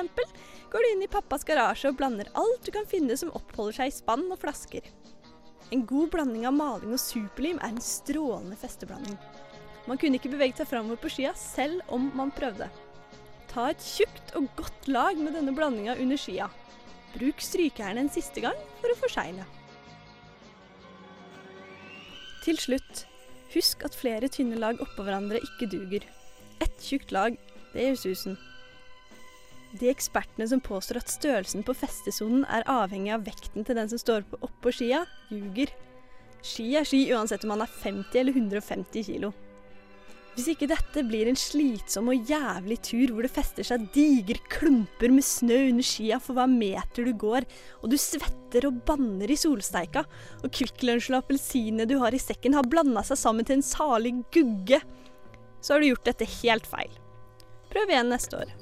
[0.72, 3.92] går du inn i pappas garasje og blander alt du kan finne som oppholder seg
[3.92, 4.84] i spann og flasker.
[5.72, 9.16] En god blanding av maling og superlim er en strålende festeblanding.
[9.88, 12.68] Man kunne ikke beveget seg framover på skia selv om man prøvde.
[13.48, 16.50] Ta et tjukt og godt lag med denne blandinga under skia.
[17.18, 19.46] Bruk strykejern en siste gang for å forsegle.
[22.44, 23.04] Til slutt,
[23.52, 26.06] husk at flere tynne lag oppå hverandre ikke duger.
[26.62, 27.34] Ett tjukt lag,
[27.74, 28.38] det gjør susen.
[29.76, 34.00] De ekspertene som påstår at størrelsen på festesonen er avhengig av vekten til den som
[34.00, 35.74] står på oppå skia, ljuger.
[36.40, 39.34] Ski er ski uansett om man er 50 eller 150 kilo.
[40.38, 45.10] Hvis ikke dette blir en slitsom og jævlig tur hvor det fester seg digre klumper
[45.10, 47.42] med snø under skia for hver meter du går,
[47.82, 50.04] og du svetter og banner i solsteika,
[50.38, 53.66] og Kvikk Lunsj og appelsinene du har i sekken har blanda seg sammen til en
[53.66, 54.78] salig gugge,
[55.58, 56.94] så har du gjort dette helt feil.
[57.74, 58.54] Prøv igjen neste år.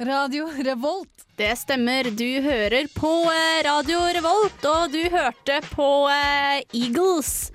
[0.00, 1.08] Radio Revolt.
[1.36, 2.04] Det stemmer.
[2.04, 7.50] Du hører på eh, Radio Revolt, og du hørte på eh, Eagles.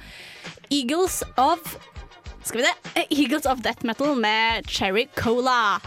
[0.68, 1.78] Eagles of
[2.44, 2.74] Skal vi det?
[3.00, 5.80] Eh, Eagles of Death Metal med Cherry Cola.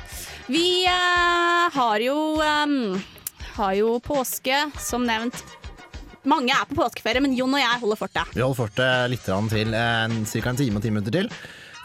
[0.47, 2.97] Vi uh, har jo um,
[3.59, 5.45] har jo påske, som nevnt.
[6.25, 8.33] Mange er på påskeferie, men Jon og jeg holder fortet.
[8.33, 10.49] Vi holder fortet litt til, ca.
[10.49, 11.31] en time og ti minutter til.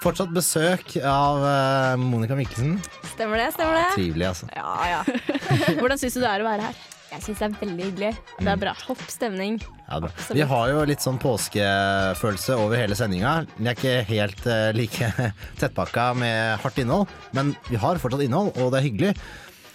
[0.01, 2.79] Fortsatt besøk av eh, Monica Mikkelsen.
[3.11, 3.89] Stemmer det, stemmer det.
[3.93, 4.47] Trivelig, altså.
[4.57, 5.01] Ja, ja.
[5.79, 6.79] Hvordan syns du det er å være her?
[7.11, 8.09] Jeg syns det er veldig hyggelig.
[8.39, 8.73] Det er bra.
[8.87, 9.59] Topp stemning.
[9.83, 10.11] Ja, er bra.
[10.31, 13.33] Vi har jo litt sånn påskefølelse over hele sendinga.
[13.59, 15.09] Vi er ikke helt uh, like
[15.59, 19.11] tettpakka med hardt innhold, men vi har fortsatt innhold, og det er hyggelig.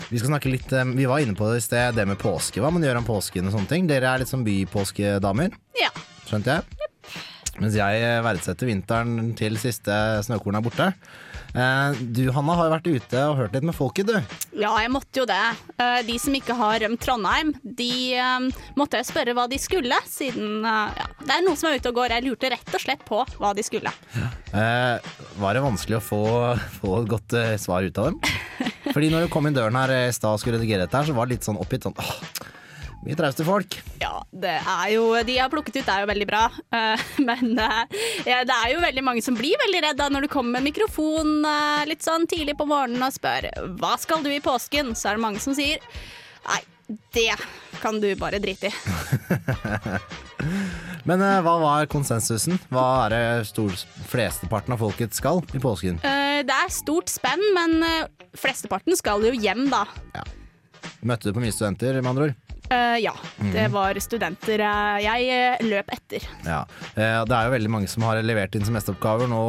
[0.09, 2.61] Vi skal snakke litt, eh, vi var inne på det i sted, det med påske.
[2.65, 3.87] Hva man gjør om påsken og sånne ting.
[3.89, 5.93] Dere er litt sånn bypåskedamer, Ja.
[6.27, 6.91] skjønte jeg?
[7.63, 9.95] Mens jeg eh, verdsetter vinteren til siste
[10.27, 10.89] snøkorn er borte.
[11.57, 14.37] Eh, Du Hanna har vært ute og hørt litt med folket, du.
[14.61, 15.39] Ja, jeg måtte jo det.
[15.81, 17.89] Eh, De som ikke har rømt Trondheim, de
[18.77, 22.01] måtte jeg spørre hva de skulle, siden ja, det er noen som er ute og
[22.03, 22.17] går.
[22.19, 23.93] Jeg lurte rett og slett på hva de skulle.
[24.17, 24.29] Ja.
[25.41, 26.23] var det vanskelig å få,
[26.81, 28.21] få et godt svar ut av dem?
[28.95, 31.17] Fordi når du kom inn døren her i stad og skulle redigere dette, her, så
[31.17, 32.13] var det litt sånn oppgitt sånn åh,
[33.07, 33.79] mye trauste folk.
[34.03, 36.45] Ja, det er jo De jeg har plukket ut, er jo veldig bra.
[36.75, 37.83] Uh, Men uh,
[38.27, 41.45] ja, det er jo veldig mange som blir veldig redda når du kommer med mikrofon
[41.47, 44.95] uh, litt sånn tidlig på morgenen og spør hva skal du i påsken.
[44.99, 45.83] Så er det mange som sier
[46.47, 46.61] nei,
[47.15, 47.33] det
[47.83, 48.75] kan du bare drite i.
[51.07, 52.59] Men hva var konsensusen?
[52.73, 53.71] Hva er det stor,
[54.11, 56.01] flesteparten av folket skal i påsken?
[56.03, 57.79] Det er stort spenn, men
[58.35, 59.85] flesteparten skal jo hjem, da.
[61.07, 62.46] Møtte du på mye studenter, med andre ord?
[62.71, 63.73] Eh, ja, det Mhm.
[63.73, 66.25] var studenter eh, jeg eh, løp etter.
[66.45, 66.65] Ja.
[66.97, 69.41] Eh, det er jo veldig mange som har levert inn semesteroppgaver nå,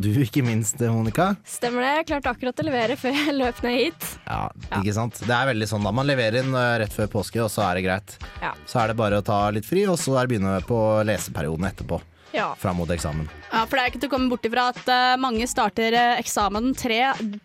[0.00, 1.36] du ikke minst, Monica.
[1.44, 1.92] Stemmer det.
[2.00, 4.08] Jeg klarte akkurat å levere før jeg løp ned hit.
[4.26, 4.48] Ja,
[4.80, 5.20] ikke sant?
[5.20, 7.84] Det er veldig sånn da man leverer inn rett før påske, og så er det
[7.88, 8.16] greit.
[8.40, 8.54] Ja.
[8.66, 11.68] Så er det bare å ta litt fri, og så er det begynne på leseperioden
[11.68, 12.00] etterpå.
[12.32, 12.54] Ja.
[12.58, 13.28] Fram mot eksamen.
[13.52, 16.20] Ja, for det er ikke til å komme bort ifra at uh, mange starter eh,
[16.22, 17.00] eksamen tre,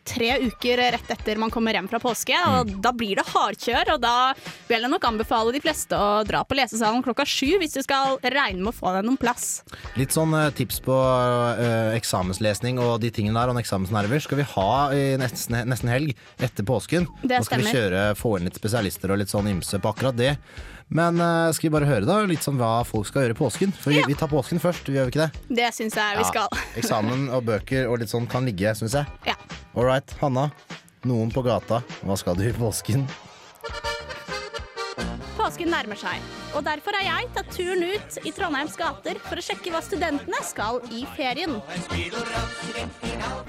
[0.07, 2.81] tre uker rett etter man kommer hjem fra påske, og Mm.
[2.81, 4.33] da blir det hardkjør, og da
[4.69, 8.15] vil jeg nok anbefale de fleste å dra på lesesalen klokka sju hvis du skal
[8.23, 9.61] regne med å få deg noen plass.
[9.99, 10.95] Litt sånn uh, tips på
[11.97, 16.65] eksamenslesning og de tingene der, og eksamensnerver skal vi ha i nesten, nesten helg etter
[16.67, 17.07] påsken.
[17.23, 20.17] Det Nå skal vi kjøre, få inn litt spesialister og litt sånn ymse på akkurat
[20.17, 20.33] det.
[20.87, 23.73] Men uh, skal vi bare høre da, litt sånn hva folk skal gjøre i påsken?
[23.75, 25.57] For vi, vi tar påsken først, vi gjør vi ikke det?
[25.59, 26.63] Det syns jeg vi Ja, skal.
[26.79, 29.19] Eksamen og bøker og litt sånn kan ligge, syns jeg.
[29.27, 29.35] Ja.
[29.75, 30.47] All right, Hanna.
[31.07, 31.83] Noen på gata.
[32.07, 33.03] Hva skal du i påsken?
[35.47, 36.23] Påsken nærmer seg,
[36.59, 40.41] og derfor har jeg tatt turen ut i Trondheims gater for å sjekke hva studentene
[40.43, 41.53] skal i ferien.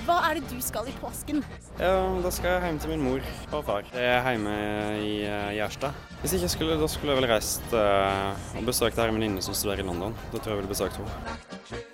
[0.06, 1.42] Hva er det du skal i påsken?
[1.80, 3.90] Ja, da skal jeg hjem til min mor og far.
[3.90, 4.54] Jeg er hjemme
[5.02, 5.98] i eh, Gjerstad.
[6.22, 9.82] Hvis ikke skulle, da skulle jeg vel reist eh, og besøkt ei venninne som studerer
[9.82, 10.14] i London.
[10.30, 11.38] Da tror jeg jeg ville besøkt henne.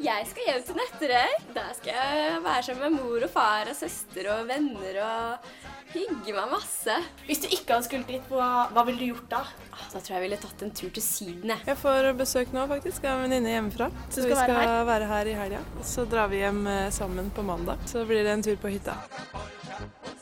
[0.04, 1.38] Jeg skal hjem til Nøtterøy.
[1.56, 5.54] Der skal jeg være sammen med mor og far og søster og venner og
[5.94, 6.96] hygge meg masse.
[7.28, 9.40] Hvis du ikke hadde skullet dit, hva, hva ville du gjort da?
[9.72, 11.50] Ah, Da tror jeg jeg ville tatt en tur til Syden.
[11.54, 11.64] jeg.
[11.70, 13.88] Jeg får besøk nå, faktisk, av en venninne hjemmefra.
[14.10, 14.84] Så skal vi være skal her?
[14.90, 15.60] være her i helga.
[15.94, 17.78] Så drar vi hjem eh, sammen på mandag.
[17.90, 18.96] Så blir det en tur på hytta.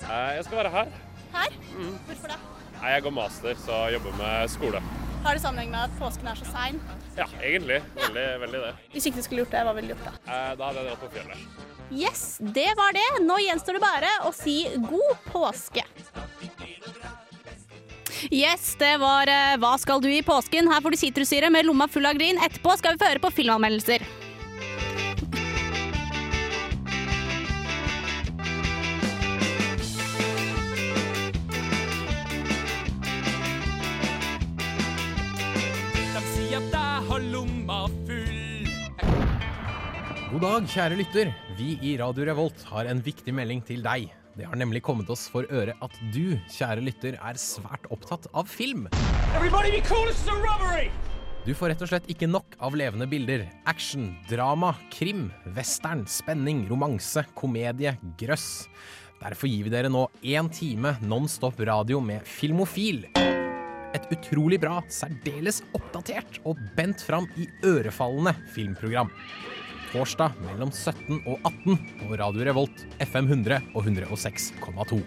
[0.08, 0.92] Eh, Jeg skal være her.
[1.32, 1.54] Her?
[2.06, 2.36] Hvorfor da?
[2.82, 4.80] Nei, Jeg går master, så jeg jobber med skole.
[5.22, 6.80] Har det sammenheng med at påsken er så sein?
[7.16, 7.76] Ja, egentlig.
[7.94, 8.72] Veldig, veldig det.
[8.92, 10.14] Hvis ikke du skulle gjort det, hva ville du gjort da?
[10.26, 11.38] Eh, Da hadde jeg dratt på fjellet.
[11.92, 13.24] Yes, det var det.
[13.26, 15.84] Nå gjenstår det bare å si god påske.
[18.30, 20.70] Yes, det var eh, Hva skal du i påsken?
[20.70, 22.38] Her får du sitrussyre med lomma full av grin.
[22.40, 24.06] Etterpå skal vi få høre på filmanmeldelser.
[40.42, 41.28] God dag, kjære lytter.
[41.54, 44.08] Vi i Radio Revolt har en viktig melding til deg.
[44.34, 48.50] Det har nemlig kommet oss for øre at du, kjære lytter, er svært opptatt av
[48.50, 48.88] film.
[51.46, 53.46] Du får rett og slett ikke nok av levende bilder.
[53.70, 58.66] Action, drama, krim, western, spenning, romanse, komedie, grøss.
[59.22, 63.04] Derfor gir vi dere nå én time nonstop radio med Filmofil.
[63.94, 69.14] Et utrolig bra, særdeles oppdatert og bent fram i ørefallende filmprogram.
[69.92, 75.02] Torsdag mellom 17 og 18 på Radio Revolt, FM 100 og 106,2.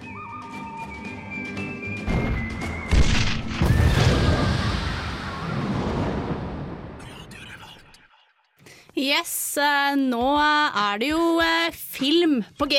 [8.96, 12.78] Yes, eh, nå er det jo eh, film på G.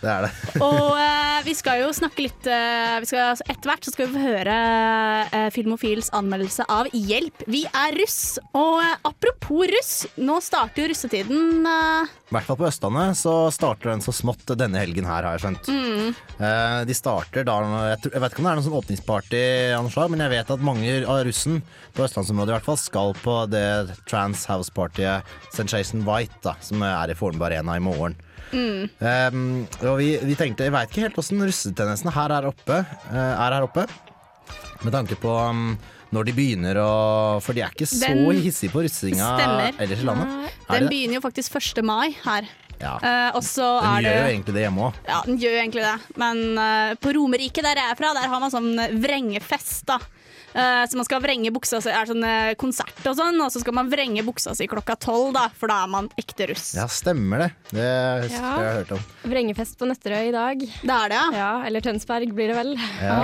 [0.00, 0.30] Det er det.
[0.64, 4.16] Og eh, vi skal jo snakke litt eh, vi skal, Etter hvert så skal vi
[4.16, 4.56] få høre
[5.28, 8.38] eh, Filmofils anmeldelse av Hjelp, vi er russ.
[8.56, 11.64] Og eh, apropos russ, nå starter jo russetiden.
[11.70, 15.38] eh, I hvert fall på Østlandet så starter den så smått denne helgen her, har
[15.38, 15.70] jeg skjønt.
[15.70, 16.20] mm.
[16.34, 17.60] Eh, de starter da
[17.92, 19.42] jeg, tror, jeg vet ikke om det er noen sånn åpningsparty,
[19.78, 21.60] anslag, men jeg vet at mange av russen
[21.94, 23.66] på østlandsområdet i hvert fall skal på det
[24.10, 25.22] trans house-partyet
[25.54, 28.18] Sensation White, da, som er i Fornebu Arena i morgen.
[28.52, 28.90] Mm.
[29.00, 29.42] Um,
[29.88, 32.80] og vi, vi tenkte, jeg veit ikke helt åssen russetendensene her er oppe,
[33.10, 33.86] uh, er her oppe.
[34.84, 35.72] Med tanke på um,
[36.14, 36.90] når de begynner å
[37.42, 39.78] For de er ikke så Den hissige på russinga Stemmer.
[39.82, 40.52] ellers i landet.
[40.68, 41.80] Er Den begynner jo faktisk 1.
[41.86, 42.46] mai her.
[42.80, 42.96] Ja.
[42.98, 45.00] Uh, og så Den er det gjør jo egentlig det hjemme òg.
[45.08, 46.18] Ja, den gjør jo egentlig det.
[46.20, 48.70] Men uh, på Romerike, der jeg er fra, der har man sånn
[49.02, 49.98] vrengefest, da.
[50.54, 53.62] Eh, så man skal vrenge buksa si, er sånn eh, konsert og sånn, og så
[53.62, 56.68] skal man vrenge buksa si klokka tolv, da, for da er man ekte russ.
[56.78, 57.50] Ja, stemmer det.
[57.72, 57.88] Det
[58.28, 58.52] husker Ja.
[58.54, 59.02] jeg har hørt om.
[59.34, 60.62] Vrengefest på Nøtterøy i dag.
[60.62, 61.26] Det er det, ja.
[61.40, 62.72] ja Eller Tønsberg blir det vel.
[63.02, 63.18] Ja.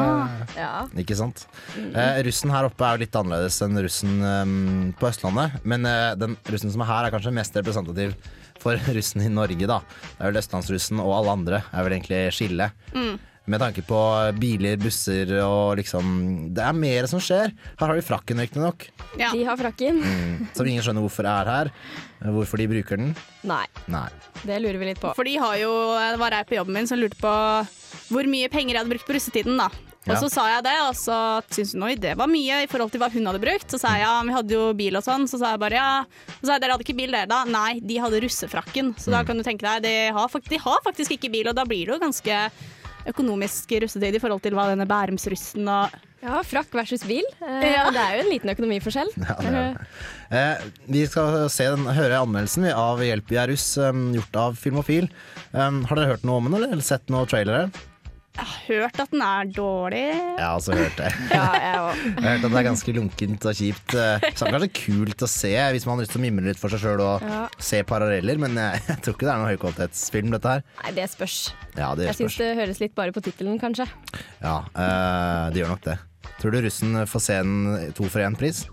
[0.58, 0.72] ja.
[0.98, 1.46] Ikke sant?
[1.78, 5.60] Eh, russen her oppe er jo litt annerledes enn russen um, på Østlandet.
[5.62, 8.18] Men uh, den russen som er her, er kanskje mest representativ
[8.60, 9.80] for russen i Norge, da.
[9.86, 12.72] Det er vel østlandsrussen og alle andre er vel egentlig skille.
[12.96, 13.18] Mm.
[13.50, 13.98] Med tanke på
[14.38, 17.50] biler, busser og liksom Det er mer som skjer.
[17.80, 18.86] Her har de frakken, riktignok.
[19.18, 19.32] Ja.
[19.34, 19.98] De har frakken.
[20.04, 21.72] Mm, som ingen skjønner hvorfor er her.
[22.30, 23.14] Hvorfor de bruker den.
[23.48, 24.06] Nei, Nei.
[24.46, 25.10] det lurer vi litt på.
[25.16, 27.34] For de har jo, det var ei på jobben min som lurte på
[28.10, 29.66] hvor mye penger jeg hadde brukt på russetiden, da.
[30.06, 30.20] Og Ja.
[30.22, 31.16] så sa jeg det, og så
[31.50, 33.68] syntes hun oi, det var mye i forhold til hva hun hadde brukt.
[33.68, 35.26] Så sa jeg ja, vi hadde jo bil og sånn.
[35.28, 35.90] Så sa jeg bare ja.
[36.40, 37.42] Så sa jeg dere hadde ikke bil dere da?
[37.44, 38.94] Nei, de hadde russefrakken.
[38.96, 41.66] Så da kan du tenke deg, de har, de har faktisk ikke bil, og da
[41.68, 42.38] blir det jo ganske
[43.08, 47.24] økonomisk russetid i forhold til hva denne Bærumsrussen og Ja, frakk versus bil.
[47.40, 47.86] Eh, Ja.
[47.88, 49.08] Det er jo en liten økonomiforskjell.
[49.16, 49.86] Ja, det er det.
[50.36, 54.58] Eh, vi skal se den, høre anmeldelsen av Hjelp vi er russ, um, gjort av
[54.60, 55.08] Filmofil.
[55.54, 56.74] Um, har dere hørt noe om den, eller?
[56.76, 57.70] Eller sett noen trailere?
[58.38, 60.00] Jeg har hørt at den er dårlig.
[60.14, 61.08] Jeg har også hørt det.
[61.32, 61.80] Ja, jeg.
[61.80, 63.94] Har hørt at det er ganske lunkent og kjipt.
[63.98, 66.46] Eh, Så det er kanskje kult å se hvis man har lyst til å mimre
[66.46, 67.40] litt for seg sjøl og Ja.
[67.58, 70.64] se paralleller, men eh, jeg tror ikke det er noen høykvalitetsfilm, dette her.
[70.84, 71.38] Nei, det spørs.
[71.76, 73.88] Ja, det Jeg syns det høres litt bare på tittelen, kanskje.
[74.40, 75.98] Ja, øh, det gjør nok det.
[76.40, 78.64] Tror du russen får se en to for én-pris?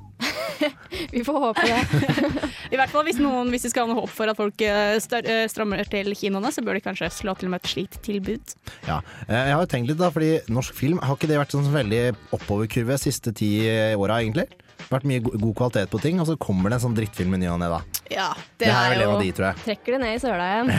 [1.16, 1.80] Vi får håpe det.
[2.74, 4.98] I hvert fall hvis, noen, hvis de skal ha noe håp for at folk eh,
[4.98, 8.56] eh, strømmer til kinoene, så bør de kanskje slå til med et slikt tilbud.
[8.90, 9.00] Ja.
[9.28, 11.70] Eh, Jeg har jo tenkt litt, da, fordi norsk film har ikke det vært sånn
[11.74, 12.04] veldig
[12.36, 13.52] oppoverkurve de siste ti
[13.98, 14.48] åra, egentlig?
[14.88, 17.48] Vært mye god kvalitet på ting, og så kommer det en sånn drittfilm i ny
[17.50, 17.80] og ne, da.
[18.14, 18.28] Ja,
[18.62, 19.64] Det her er er jo de, tror jeg.
[19.66, 20.70] Trekker det ned i søla igjen.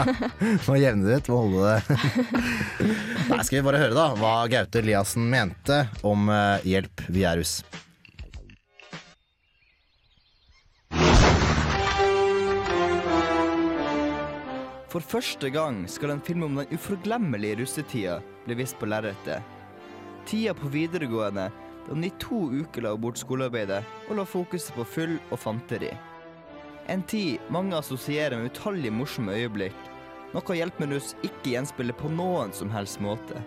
[0.68, 1.98] Må jevne det ut, må holde det.
[3.30, 6.28] Nei, skal vi bare høre da hva Gaute Eliassen mente om
[6.68, 7.60] Hjelp, vi er russ.
[14.90, 19.38] For første gang skal en film om den uforglemmelige russetida bli vist på lerretet.
[20.26, 21.44] Tida på videregående
[21.84, 25.92] da hun i to uker la bort skolearbeidet og la fokuset på fyll og fanteri.
[26.90, 29.78] En tid mange assosierer med utallige morsomme øyeblikk,
[30.34, 33.38] noe Hjelp med russ ikke gjenspeiler på noen som helst måte.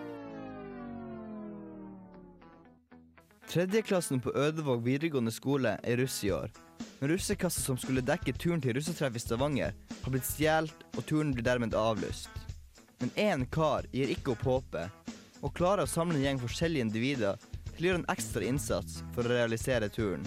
[3.52, 6.63] Tredjeklassen på Ødevåg videregående skole er russ i år.
[7.04, 11.34] Men russekassa som skulle dekke turen til russetreff i Stavanger, har blitt stjålet, og turen
[11.36, 12.30] blir dermed avlyst.
[13.02, 15.10] Men én kar gir ikke opp håpet,
[15.44, 17.42] og klarer å samle en gjeng forskjellige individer
[17.74, 20.24] til å gjøre en ekstra innsats for å realisere turen.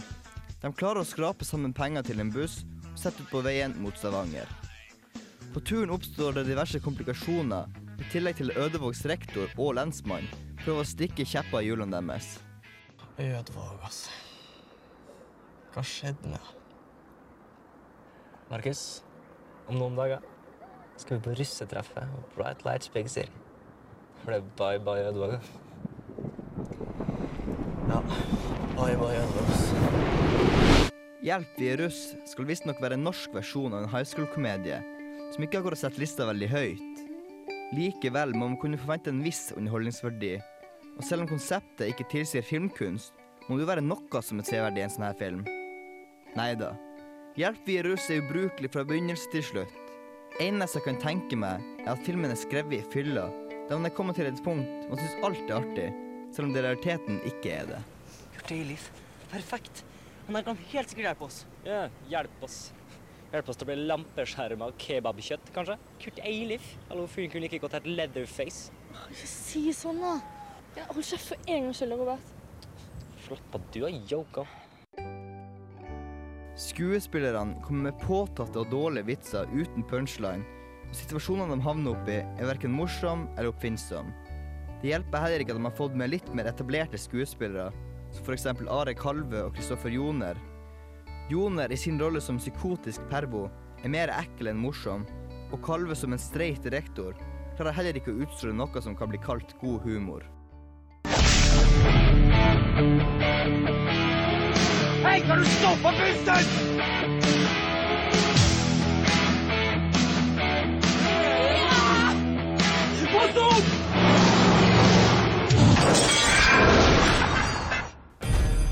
[0.61, 2.59] De klarer å skrape sammen penger til en buss
[2.91, 4.45] og sette ut på veien mot Stavanger.
[5.55, 7.65] På turen oppstår det diverse komplikasjoner,
[7.97, 10.29] i tillegg til Ødevågs rektor og lensmann
[10.61, 12.35] prøver å stikke kjepper i hjulene deres.
[13.17, 14.13] Ødvåg, altså.
[15.73, 16.56] Hva skjedde nå?
[18.47, 19.03] Markus,
[19.67, 20.21] om noen dager
[20.95, 23.31] skal vi på russetreffet og Bright Lights Big City.
[24.21, 25.33] For det er bye bye Ødvåg.
[27.91, 27.99] Ja,
[28.77, 29.51] bye bye Ødvåg.
[31.27, 31.99] Hjelp, vi er russ
[32.31, 34.79] skal visstnok være en norsk versjon av en high school-komedie
[35.33, 37.05] som ikke akkurat setter lista veldig høyt.
[37.75, 40.37] Likevel må man kunne forvente en viss underholdningsverdi.
[40.95, 43.11] Og selv om konseptet ikke tilsier filmkunst,
[43.49, 45.43] må det jo være noe som er severdig i en sånn her film.
[46.39, 46.77] Nei da.
[47.37, 49.73] Hjelp, vi er russ er ubrukelig fra begynnelse til slutt.
[50.41, 53.27] Eneste jeg kan tenke meg, er at filmen er skrevet i fylla,
[53.69, 55.85] da man er kommet til et punkt man syns alt er artig,
[56.33, 57.83] selv om det i realiteten ikke er det.
[58.39, 58.89] Kurt Eilif.
[59.29, 59.83] Perfekt.
[60.25, 61.39] Han her kan helt sikkert hjelpe oss.
[61.67, 62.59] Ja, hjelp oss.
[63.29, 65.77] Hjelp oss til å bli lampeskjerma og kebabkjøtt, kanskje?
[66.01, 66.73] Kurt Eilif.
[66.89, 68.73] Hallo, fyren kunne like godt hett Leatherface.
[69.13, 70.17] Ikke si sånn, da.
[70.87, 72.33] Hold kjeft for en gangs skyld, Robert.
[73.27, 74.49] Slapp av, du har yoga.
[76.57, 80.41] Skuespillerne kommer med påtatte og dårlige vitser uten punchline,
[80.87, 84.09] og situasjonene de havner oppi, er verken morsom eller oppfinnsom.
[84.81, 87.69] Det hjelper heller ikke at de har fått med litt mer etablerte skuespillere,
[88.09, 88.47] som f.eks.
[88.73, 90.39] Are Kalve og Kristoffer Joner.
[91.29, 93.45] Joner i sin rolle som psykotisk pervo
[93.83, 95.05] er mer ekkel enn morsom,
[95.53, 97.13] og Kalve som en streit rektor
[97.53, 100.25] klarer heller ikke å utstråle noe som kan bli kalt god humor.
[105.07, 106.47] Hei, kan du stoppe bussen?!
[113.11, 113.69] Pass opp!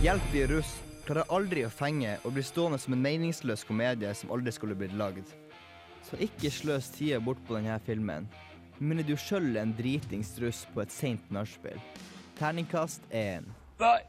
[0.04, 0.74] Hjelp er russ
[1.06, 4.96] klarer aldri å fenge og blir stående som en meningsløs komedie som aldri skulle blitt
[4.98, 5.30] lagd.
[6.06, 8.28] Så ikke sløs tida bort på denne filmen.
[8.80, 11.80] Men du sjøl er en dritings russ på et seint nachspiel.
[12.36, 13.48] Terningkast én.
[13.80, 14.02] Nei.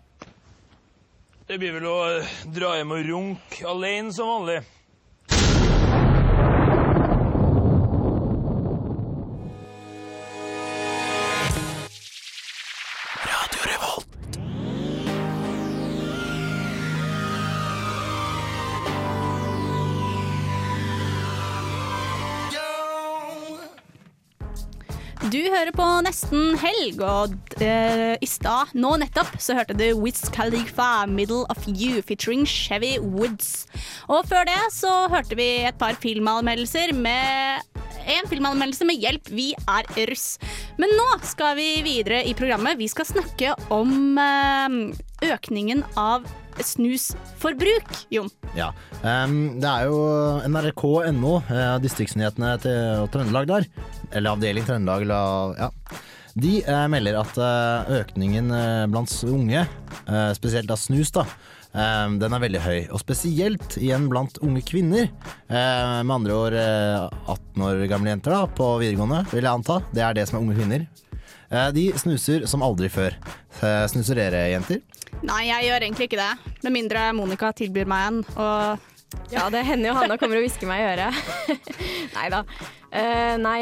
[1.46, 4.64] Det blir vel å eh, dra hjem og runke alene som vanlig.
[25.56, 31.06] Hører på Nesten helg, og uh, i stad, nå nettopp, så hørte du Wiz Khalifa,
[31.08, 33.64] 'Middle of You', featuring Chevy Woods.
[34.12, 37.64] Og før det så hørte vi et par filmanmeldelser med
[38.04, 39.32] en filmanmeldelse med hjelp.
[39.32, 40.36] Vi er russ.
[40.76, 42.76] Men nå skal vi videre i programmet.
[42.78, 44.76] Vi skal snakke om uh,
[45.24, 46.28] økningen av
[46.64, 48.30] snusforbruk, Jon.
[48.56, 48.72] Ja.
[49.02, 50.00] Um, det er jo
[50.48, 53.68] nrk.no, eh, distriktsnyhetene til Trøndelag der,
[54.12, 55.70] eller avdeling Trøndelag, eller ja.
[56.36, 59.62] De eh, melder at eh, økningen eh, blant unge,
[60.04, 61.24] eh, spesielt av snus, da,
[61.76, 62.76] den er veldig høy.
[62.92, 65.10] Og spesielt igjen blant unge kvinner.
[65.48, 69.80] Eh, med andre ord eh, 18 år gamle jenter da, på videregående, vil jeg anta.
[69.92, 70.86] Det er det som er unge kvinner.
[71.76, 73.14] De snuser som aldri før.
[73.62, 74.18] Eh, snuser
[74.50, 74.80] jenter?
[75.24, 76.52] Nei, jeg gjør egentlig ikke det.
[76.64, 78.20] Med mindre Monica tilbyr meg en.
[78.36, 78.92] Og
[79.32, 81.22] Ja, det hender jo Hanna kommer og hvisker meg i øret.
[82.16, 82.42] nei da.
[82.90, 83.60] Uh, nei,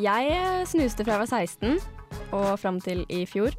[0.00, 1.78] jeg snuste fra jeg var 16
[2.32, 3.54] og fram til i fjor.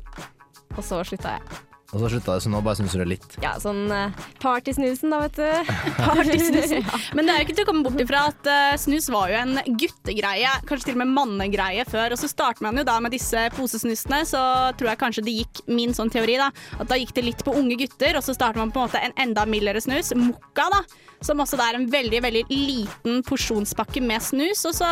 [0.76, 1.69] Og så slutta jeg.
[1.90, 3.36] Og så slutta det, så nå bare snuser det litt.
[3.42, 5.72] Ja, sånn uh, partysnusen, da, vet du.
[5.98, 6.86] Partysnusen.
[7.18, 9.40] Men det er jo ikke til å komme bort ifra at eh, snus var jo
[9.40, 12.14] en guttegreie, kanskje til og med mannegreie før.
[12.14, 14.44] Og så starter man jo da med disse posesnusene, så
[14.78, 16.52] tror jeg kanskje det gikk min sånn teori, da.
[16.78, 19.02] At da gikk det litt på unge gutter, og så starter man på en måte
[19.10, 20.84] en enda mildere snus, mokka, da.
[21.26, 24.62] Som også da er en veldig, veldig liten porsjonspakke med snus.
[24.70, 24.92] Og så,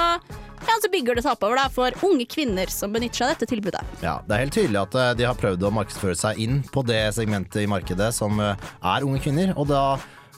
[0.65, 3.49] ja, så bygger det seg oppover da for unge kvinner som benytter seg av dette
[3.53, 3.83] tilbudet.
[4.01, 6.83] Ja, Det er helt tydelig at eh, de har prøvd å markedsføre seg inn på
[6.87, 9.83] det segmentet i markedet som eh, er unge kvinner, og da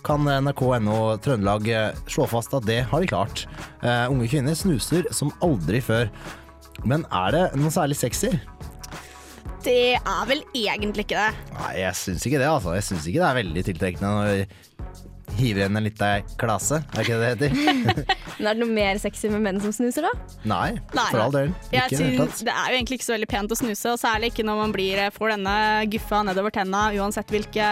[0.06, 3.46] kan NRK.no Trøndelag eh, slå fast at det har de klart.
[3.84, 6.08] Eh, unge kvinner snuser som aldri før.
[6.88, 8.32] Men er det noe særlig sexy?
[9.66, 11.56] Det er vel egentlig ikke det.
[11.58, 12.78] Nei, jeg syns ikke det, altså.
[12.78, 16.10] Jeg syns ikke det er veldig tiltrekkende når vi hiver igjen en lita
[16.40, 18.18] klase, er ikke det det heter?
[18.40, 20.12] Men er det noe mer sexy med menn som snuser, da?
[20.48, 21.06] Nei, Nei.
[21.12, 21.54] for all del.
[21.70, 24.46] Ikke synes det er jo egentlig ikke så veldig pent å snuse, og særlig ikke
[24.48, 25.56] når man blir, eh, får denne
[25.92, 27.70] guffa nedover tenna, uansett hvilke,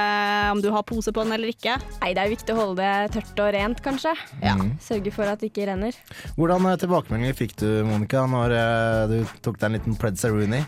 [0.51, 1.78] om du har pose på den eller ikke.
[2.01, 4.16] Nei, det er jo viktig å holde det tørt og rent, kanskje.
[4.43, 4.58] Ja.
[4.84, 5.95] Sørge for at det ikke renner.
[6.36, 10.68] Hvordan eh, tilbakemeldinger fikk du, Monica, når eh, du tok deg en liten Predsa Rooney?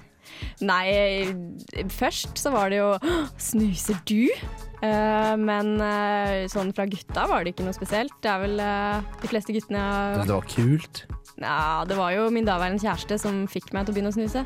[0.65, 1.27] Nei,
[1.93, 2.89] først så var det jo
[3.39, 4.27] Snuser du?
[4.79, 8.15] Uh, men uh, sånn fra gutta var det ikke noe spesielt.
[8.23, 11.01] Det er vel uh, de fleste guttene jeg Det var kult.
[11.39, 14.45] Ja, det var jo min daværende kjæreste som fikk meg til å begynne å snuse.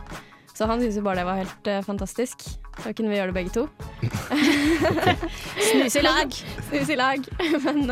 [0.53, 2.45] Så han syntes jo bare det var helt fantastisk.
[2.79, 3.63] Da kunne vi gjøre det begge to.
[5.69, 6.35] Snus i lag.
[6.67, 7.25] Snus i lag.
[7.65, 7.89] Men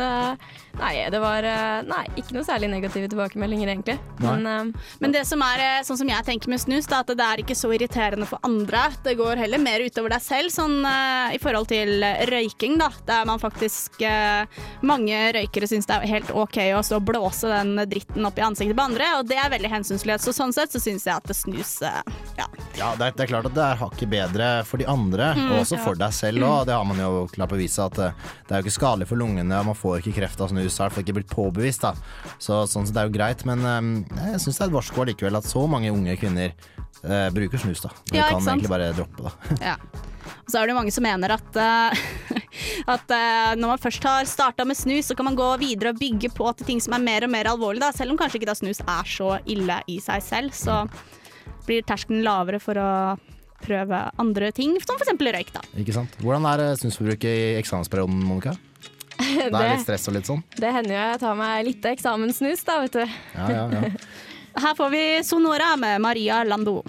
[0.78, 3.96] nei, det var eh, Nei, ikke noe særlig negative tilbakemeldinger, egentlig.
[4.22, 7.12] Men eh, Men det som er eh, sånn som jeg tenker med snus, da, at
[7.12, 8.84] det er ikke så irriterende for andre.
[9.04, 10.80] Det går heller mer utover deg selv, sånn
[11.32, 12.88] i forhold til røyking, da.
[13.08, 14.00] Der man faktisk
[14.86, 18.44] Mange røykere syns det er helt OK å stå og blåse den dritten opp i
[18.44, 20.26] ansiktet på andre, og det er veldig hensynsløst.
[20.26, 22.02] Så sånn sett så syns jeg at det snus ja.
[22.78, 25.48] Ja, det er, det er klart at det er hakket bedre for de andre, Mm,
[25.52, 25.82] og også ja.
[25.84, 26.66] for deg selv òg.
[26.68, 28.08] Det har man jo klart bevise at det
[28.52, 30.61] er jo ikke skadelig for lungene, og man får ikke kreft av snus.
[30.62, 31.92] Det har i ikke blitt påbevist, da.
[32.42, 35.40] Så sånn sett er jo greit, men eh, jeg syns det er et varsko allikevel
[35.40, 37.92] at så mange unge kvinner eh, bruker snus, da.
[38.10, 39.60] Vi Ja, kan egentlig bare droppe det.
[39.72, 39.76] Ja.
[40.22, 42.02] Og så er det jo mange som mener at, uh,
[42.94, 45.98] at uh, når man først har starta med snus, så kan man gå videre og
[45.98, 47.90] bygge på til ting som er mer og mer alvorlig, da.
[47.94, 50.84] Selv om kanskje ikke da snus er så ille i seg selv, så
[51.66, 52.90] blir terskelen lavere for å
[53.62, 55.14] prøve andre ting, som f.eks.
[55.14, 55.62] røyk, da.
[55.78, 56.14] Ikke sant?
[56.22, 58.56] Hvordan er snusforbruket i eksamensperioden, Monica?
[59.22, 60.42] Det er litt stress og litt sånn?
[60.58, 63.16] det hender jo jeg tar meg litt eksamenssnus, da, vet du.
[63.36, 63.92] Ja, ja, ja.
[64.62, 66.82] Her får vi Sonora med Maria Lando.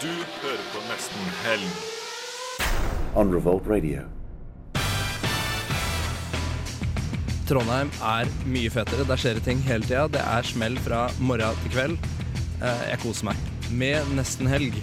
[0.00, 1.70] Du hører på Nesten Helg.
[3.14, 4.11] On Revolt Radio.
[7.52, 9.04] Trondheim er mye fetere.
[9.04, 10.06] Der skjer det ting hele tida.
[10.08, 12.06] Det er smell fra morgen til kveld.
[12.62, 13.36] Eh, Jeg koser meg
[13.68, 14.78] med nesten helg.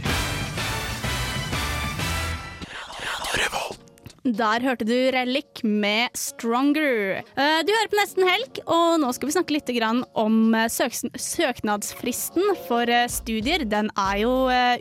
[4.30, 7.24] Der hørte du Relic med Stronger.
[7.24, 9.72] Eh, Du hører på Nesten Helg, og nå skal vi snakke litt
[10.14, 13.66] om eh, søknadsfristen for studier.
[13.66, 14.36] Den er jo,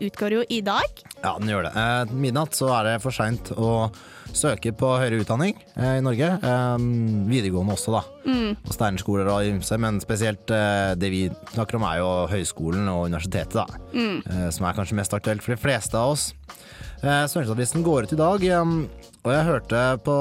[0.05, 1.01] utgår jo i dag.
[1.25, 1.73] Ja, den gjør det.
[1.73, 3.89] Eh, midnatt så er det for seint å
[4.37, 6.31] søke på høyere utdanning eh, i Norge.
[6.39, 6.87] Eh,
[7.31, 8.03] videregående også, da.
[8.29, 8.57] Mm.
[8.57, 11.23] Og Steinerskoler og ymse, men spesielt eh, det vi
[11.55, 13.67] snakker om er jo høyskolen og universitetet, da.
[13.95, 14.19] Mm.
[14.25, 16.33] Eh, som er kanskje mest aktuelt for de fleste av oss.
[17.03, 18.75] Eh, går ut i dag, eh,
[19.19, 20.19] og jeg hørte på,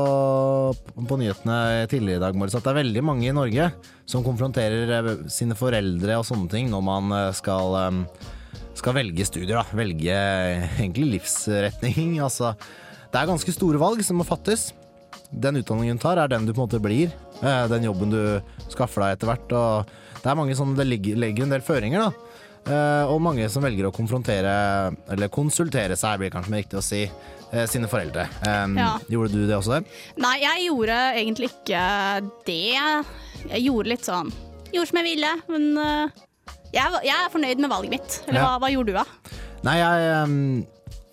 [0.96, 3.70] på nyhetene tidligere i dag morges at det er veldig mange i Norge
[4.10, 8.02] som konfronterer sine foreldre og sånne ting når man skal eh,
[8.78, 9.78] skal velge studier, da.
[9.78, 10.18] Velge
[10.78, 12.18] egentlig livsretning.
[12.28, 12.54] Altså,
[13.12, 14.72] det er ganske store valg som må fattes.
[15.32, 17.12] Den utdanningen du tar, er den du på en måte blir.
[17.42, 18.42] Eh, Den jobben du
[18.72, 19.52] skaffer deg etter hvert.
[19.52, 22.12] Og det er mange som det legger en del føringer, da.
[22.68, 26.84] Eh, Og mange som velger å konfrontere, eller konsultere seg, blir kanskje mer riktig å
[26.84, 27.04] si,
[27.52, 28.28] eh, sine foreldre.
[28.44, 28.98] Ja.
[29.10, 29.84] Gjorde du det også?
[30.18, 33.06] Nei, jeg gjorde egentlig ikke det.
[33.48, 34.32] Jeg gjorde litt sånn
[34.74, 36.12] Gjorde som jeg ville, men
[36.74, 38.22] jeg, jeg er fornøyd med valget mitt.
[38.28, 38.48] Eller Ja.
[38.48, 39.06] hva, hva gjorde du, da?
[39.64, 40.68] Nei, jeg,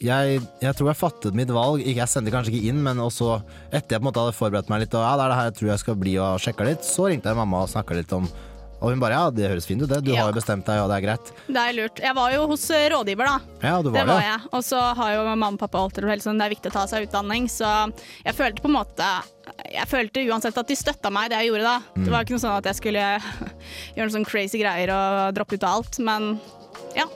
[0.04, 1.80] jeg, jeg tror jeg fattet mitt valg.
[1.84, 3.38] Jeg sendte kanskje ikke inn, men også
[3.70, 5.46] etter jeg på en måte hadde forberedt meg litt, og ja, det er det her
[5.50, 8.12] jeg tror jeg skal bli og sjekka litt, så ringte jeg mamma og snakka litt
[8.16, 8.28] om
[8.84, 10.02] Og hun bare ja, det høres fint ut, det.
[10.04, 11.30] Du har jo bestemt deg, og det er greit.
[11.46, 12.00] Det er lurt.
[12.04, 13.54] Jeg var jo hos eh, rådgiver, da.
[13.62, 14.08] Ja, du var det det.
[14.10, 14.42] var jeg.
[14.58, 16.82] Og så har jo mamma og pappa alltid vært sånn det er viktig å ta
[16.90, 17.70] seg utdanning, så
[18.26, 19.08] jeg følte på en måte
[19.70, 21.78] Jeg følte uansett at de støtta meg, det jeg gjorde da.
[21.94, 22.02] Mm.
[22.04, 23.06] Det var ikke noe sånn at jeg skulle
[23.94, 26.34] gjøre noen sånn crazy greier og droppe ut av alt, men
[26.98, 27.08] ja.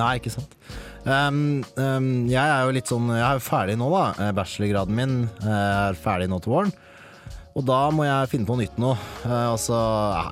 [0.00, 0.56] Nei, ikke sant.
[1.00, 4.04] Um, um, jeg er jo litt sånn Jeg er jo ferdig nå, da.
[4.20, 5.50] Eh, Bachelorgraden min eh,
[5.88, 6.72] er ferdig nå til våren.
[7.58, 8.92] Og da må jeg finne på nytt nå.
[9.26, 9.78] Eh, og så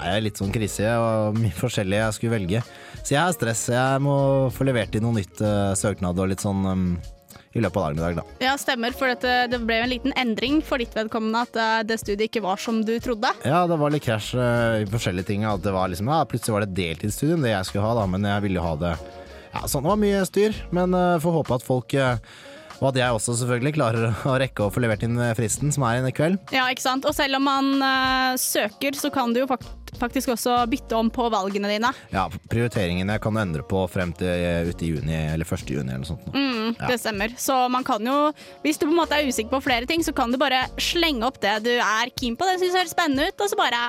[0.04, 2.64] er jeg litt sånn krise og mye forskjellig jeg skulle velge.
[3.02, 3.68] Så jeg er stress.
[3.72, 4.16] Jeg må
[4.54, 6.88] få levert inn noe nytt uh, søknad og litt sånn um,
[7.56, 8.44] i løpet av dagen i dag, da.
[8.44, 11.78] Ja, stemmer, for dette, det ble jo en liten endring for ditt vedkommende at eh,
[11.88, 13.30] det studiet ikke var som du trodde.
[13.48, 15.46] Ja, det var litt krasj uh, i forskjellige ting.
[15.48, 18.04] At det var liksom, ja, plutselig var det et deltidsstudium, det jeg skulle ha, da,
[18.10, 18.94] men jeg ville jo ha det
[19.54, 22.20] Ja, sånn var mye styr, men uh, får håpe at folk eh,
[22.78, 25.82] og at jeg også selvfølgelig klarer å rekke å få levert inn eh, fristen, som
[25.88, 26.38] er i kveld.
[26.54, 27.08] Ja, ikke sant?
[27.08, 29.48] Og selv om man uh, søker, så kan du jo
[29.98, 31.90] faktisk også bytte om på valgene dine.
[32.14, 35.72] Ja, prioriteringene kan du endre på frem til ute i juni, eller 1.
[35.74, 36.30] juni eller noe sånt.
[36.34, 36.90] Mm, Ja.
[36.92, 37.32] Det stemmer.
[37.40, 38.14] Så man kan jo,
[38.62, 41.24] hvis du på en måte er usikker på flere ting, så kan du bare slenge
[41.26, 43.82] opp det du er keen på, det syns høres spennende ut, og så bare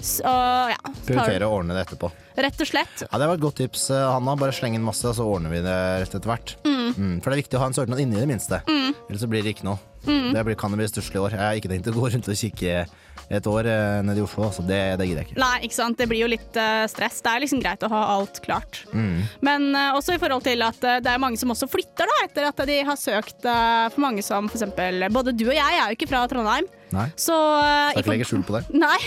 [0.00, 0.30] så,
[0.70, 0.92] ja.
[1.06, 2.10] Prioritere å ordne det etterpå.
[2.38, 3.02] Rett og slett.
[3.02, 4.36] Ja, Det var et godt tips, eh, Hanna.
[4.38, 6.54] Bare sleng inn masse, så ordner vi det rett etter hvert.
[6.64, 7.20] Mm.
[7.20, 8.62] For det er viktig å ha en søknad inni det minste.
[8.68, 8.94] Mm.
[9.08, 9.78] Ellers så blir det ikke noe.
[10.06, 10.32] Mm.
[10.32, 11.34] Det blir, bli stusslig i år.
[11.34, 12.86] Jeg har ikke tenkt å gå rundt og kikke
[13.28, 15.40] et år eh, nede i Oslo, så det, det gidder jeg ikke.
[15.42, 15.98] Nei, ikke sant.
[16.00, 17.20] Det blir jo litt eh, stress.
[17.24, 18.84] Det er liksom greit å ha alt klart.
[18.94, 19.26] Mm.
[19.44, 22.18] Men eh, også i forhold til at eh, det er mange som også flytter da,
[22.24, 25.98] etter at de har søkt for mange som eksempel Både du og jeg er jo
[25.98, 26.68] ikke fra Trondheim.
[26.94, 27.06] Nei.
[27.20, 28.64] Så, uh, Skal ikke legge skjul på det.
[28.84, 28.98] Nei.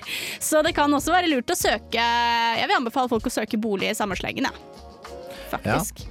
[0.50, 3.90] Så det kan også være lurt å søke Jeg vil anbefale folk å søke bolig
[3.92, 5.14] i samme slengen, ja.
[5.52, 6.04] faktisk.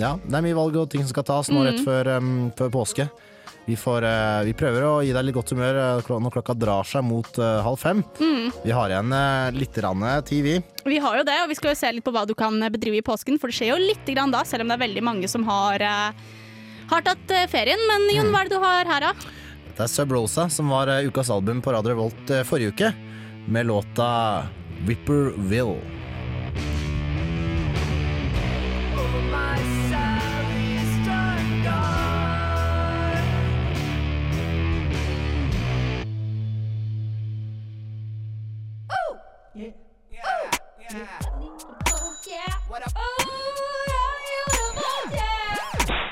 [0.00, 1.66] Ja, det er mye valg og ting som skal tas nå Mm.
[1.68, 3.08] rett før, um, før påske.
[3.66, 6.86] Vi, får, uh, vi prøver å gi deg litt godt humør eh, når klokka drar
[6.88, 8.00] seg mot uh, halv fem.
[8.18, 8.48] Mm.
[8.64, 10.54] Vi har igjen uh, litt tid, vi.
[10.88, 12.98] Vi har jo det, og vi skal jo se litt på hva du kan bedrive
[12.98, 15.28] i påsken, for det skjer jo litt grann da, selv om det er veldig mange
[15.28, 15.84] som har,
[16.90, 17.78] har tatt ferien.
[17.90, 18.16] Men Mm.
[18.16, 19.39] Jon, hva er det du har her, da?
[19.80, 22.92] Det er Sub Rosa som var eh, ukas album på Radio Revolt eh, forrige uke,
[23.48, 24.42] med låta
[24.84, 25.80] Whipperville.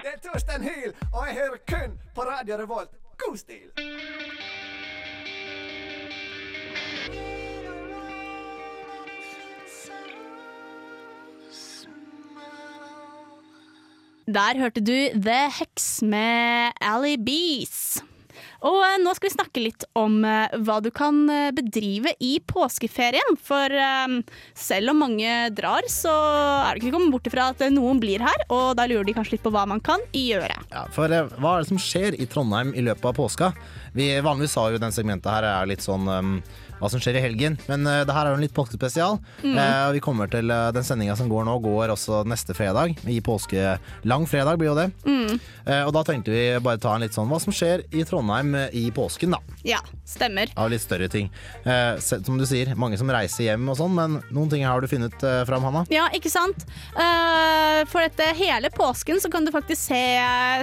[0.03, 3.08] Det er Torstein Hyl, og jeg hører kun på Radio Revolt.
[3.19, 3.71] God stil!
[14.29, 18.03] Der hørte du The Hex med Ally Bees.
[18.67, 22.39] Og eh, nå skal vi snakke litt om eh, hva du kan eh, bedrive i
[22.43, 23.37] påskeferien.
[23.39, 23.71] For
[24.59, 26.13] selv om mange drar, så
[26.67, 28.47] er det ikke kommet bort ifra at noen blir her.
[28.55, 30.59] Og da lurer de kanskje litt på hva man kan gjøre.
[30.73, 33.53] Ja, for hva er det som skjer i Trondheim i løpet av påska?
[33.95, 36.35] Vi Vanligvis har jo den segmentet her er litt sånn um,
[36.79, 39.19] hva som skjer i helgen, men uh, det her er jo en litt påskespesial.
[39.43, 39.57] Mm.
[39.59, 42.95] Uh, vi kommer til uh, den sendinga som går nå, går også neste fredag.
[43.09, 43.77] I påske
[44.09, 44.89] Lang fredag blir jo det.
[45.07, 45.39] Mm.
[45.85, 48.87] Og da tenkte vi bare ta en litt sånn hva som skjer i Trondheim i
[48.95, 49.57] påsken, da.
[49.67, 50.49] Ja, stemmer.
[50.57, 51.29] Av litt større ting.
[52.01, 55.21] Som du sier, mange som reiser hjem og sånn, men noen ting har du funnet
[55.49, 55.83] fram, Hanna?
[55.93, 56.65] Ja, ikke sant?
[56.95, 60.01] For dette hele påsken så kan du faktisk se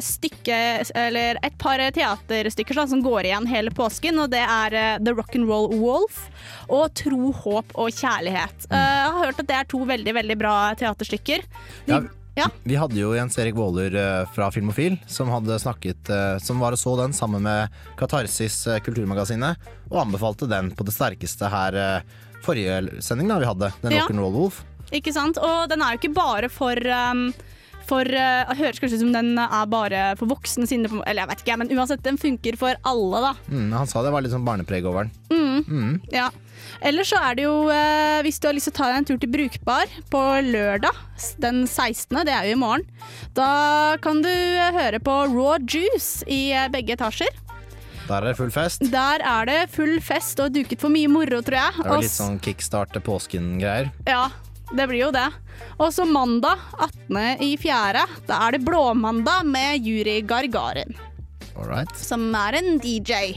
[0.08, 0.60] stykke,
[0.98, 5.70] eller et par teaterstykker sånn, som går igjen hele påsken, og det er The Rock'n'Roll
[6.06, 6.30] Wolf
[6.70, 8.68] og Tro, håp og kjærlighet.
[8.70, 11.50] Uh, jeg har hørt at det er to veldig, veldig bra teaterstykker.
[11.90, 16.60] De, Ja, Vi hadde jo Jens Erik Våler eh, fra Filmofil som snakket eh, Som
[16.60, 19.56] var og så den sammen med Katarsis Kulturmagasinet,
[19.88, 22.04] og anbefalte den på det sterkeste her
[22.44, 23.72] forrige sending da vi hadde.
[23.82, 24.04] Den Ja.
[24.04, 24.66] Rock'n'Roll Wolf.
[24.92, 25.40] Ikke sant?
[25.40, 27.30] Og den er jo ikke bare for um,
[27.90, 31.32] for uh, Det høres kanskje ut som den er bare for voksne sine, eller jeg
[31.32, 33.36] vet ikke, men uansett, den funker for alle, da.
[33.52, 35.14] Mm, han sa det var litt sånn barnepreg over den.
[35.32, 35.62] Mm.
[35.66, 35.96] Mm.
[36.14, 36.32] Ja.
[36.86, 39.10] Ellers så er det jo, uh, hvis du har lyst til å ta deg en
[39.10, 41.04] tur til Brukbar på lørdag
[41.44, 42.86] den 16., det er jo i morgen,
[43.38, 47.32] da kan du eh, høre på Raw Juice i begge etasjer.
[48.06, 48.84] Der er det full fest.
[48.94, 51.78] Der er det full fest og duket for mye moro, tror jeg.
[51.80, 53.90] Det er jo litt sånn kickstart til påsken-greier.
[54.06, 54.28] Ja,
[54.76, 55.26] det blir jo det.
[55.80, 57.44] Og så mandag 18.
[57.44, 60.96] i fjerde, da er det Blåmandag med Juri Gargarin,
[61.56, 61.92] Alright.
[62.00, 63.36] som er en DJ.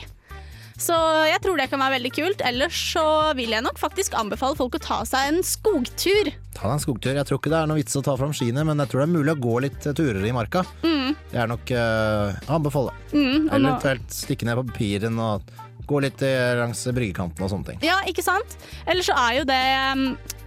[0.78, 0.94] Så
[1.26, 2.42] jeg tror det kan være veldig kult.
[2.46, 3.02] Ellers så
[3.34, 6.30] vil jeg nok faktisk anbefale folk å ta seg en skogtur.
[6.54, 7.18] Ta deg en skogtur.
[7.18, 9.08] Jeg tror ikke det er noe vits å ta fram skiene, men jeg tror det
[9.08, 10.62] er mulig å gå litt eh, turer i marka.
[10.86, 11.16] Mm.
[11.32, 12.94] Det er nok uh, anbefale.
[13.10, 15.50] Mm, Eller eventuelt stikke ned på papiren og
[15.88, 17.82] gå litt eh, langs bryggekanten og sånne ting.
[17.86, 18.58] Ja, ikke sant?
[18.86, 19.62] Ellers så er jo det
[19.98, 20.04] um,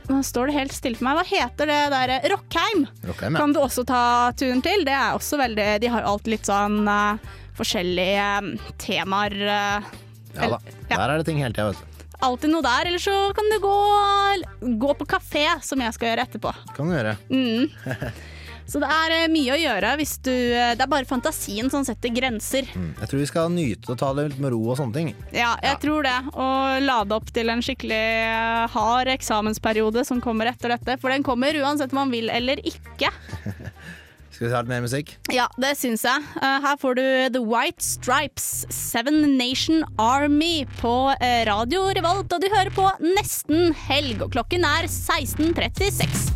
[0.09, 1.19] Nå står det helt stille for meg.
[1.19, 2.13] Hva heter det der?
[2.33, 2.87] Rockheim.
[3.07, 3.43] Rockheim, ja.
[3.43, 4.03] Kan du også ta
[4.39, 4.83] turen til.
[4.87, 9.37] Det er også veldig De har alt alltid litt sånn uh, forskjellige um, temaer.
[9.41, 9.95] Uh,
[10.35, 10.59] Ja da.
[10.87, 12.05] Der er det ting hele tida, vet du.
[12.23, 12.87] alltid noe der.
[12.87, 13.77] Eller så kan du gå,
[14.79, 16.53] gå på kafé, som jeg skal gjøre etterpå.
[16.77, 17.15] Kan du gjøre.
[17.29, 17.67] Mm.
[18.71, 21.83] Så det er eh, mye å gjøre hvis du eh, Det er bare fantasien som
[21.87, 22.69] setter grenser.
[22.71, 22.93] Mm.
[23.01, 25.09] Jeg tror vi skal nyte og ta det litt med ro og sånne ting.
[25.35, 26.17] Ja, jeg tror det.
[26.31, 30.95] Og lade opp til en skikkelig eh, hard eksamensperiode som kommer etter dette.
[31.01, 33.11] For den kommer uansett om man vil eller ikke.
[34.31, 35.11] Skal vi ta litt mer musikk?
[35.35, 36.23] Ja, det syns jeg.
[36.39, 37.03] Her får du
[37.35, 40.95] The White Stripes, Seven Nation Army på
[41.51, 42.31] Radio Revolt.
[42.31, 42.87] Og du hører på
[43.19, 46.31] Nesten helg, og klokken er 16.36.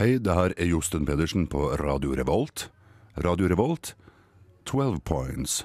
[0.00, 2.70] Hei, det her er Josten Pedersen på Radio Revolt.
[3.20, 3.90] Radio Revolt,
[4.64, 5.58] 12 points.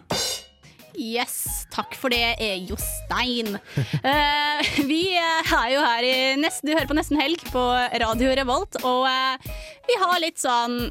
[0.91, 2.35] Yes, takk for det,
[2.67, 3.55] Jostein.
[3.55, 4.59] Uh,
[4.91, 7.63] vi er jo her i nesten, Du hører på Nesten helg på
[8.03, 9.55] Radio Revolt, og uh,
[9.87, 10.81] vi har litt sånn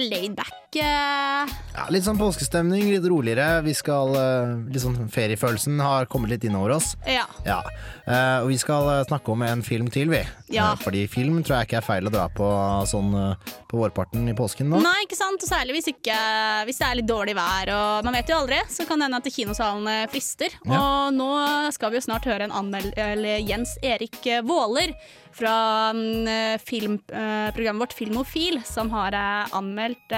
[0.00, 3.58] laidback uh, Ja, litt sånn påskestemning, litt roligere.
[3.66, 6.92] Vi skal, eh, litt sånn Feriefølelsen har kommet litt innover oss.
[7.04, 7.24] Ja.
[7.44, 7.62] Ja,
[8.06, 10.22] eh, og vi skal eh, snakke om en film til, vi.
[10.54, 10.76] Ja.
[10.78, 12.46] Fordi film tror jeg ikke er feil å dra på
[12.86, 13.10] sånn
[13.66, 14.78] på vårparten i påsken nå.
[14.84, 15.42] Nei, ikke sant?
[15.42, 16.18] Og særlig hvis, ikke,
[16.68, 17.74] hvis det er litt dårlig vær.
[17.74, 20.54] Og man vet jo aldri, så kan det hende at kinosalene frister.
[20.62, 20.78] Ja.
[20.78, 21.28] Og nå
[21.74, 22.94] skal vi jo snart høre en anmeld...
[23.44, 24.92] Jens Erik Våler
[25.34, 29.16] fra mm, filmprogrammet vårt Filmofil, som har
[29.50, 30.14] anmeldt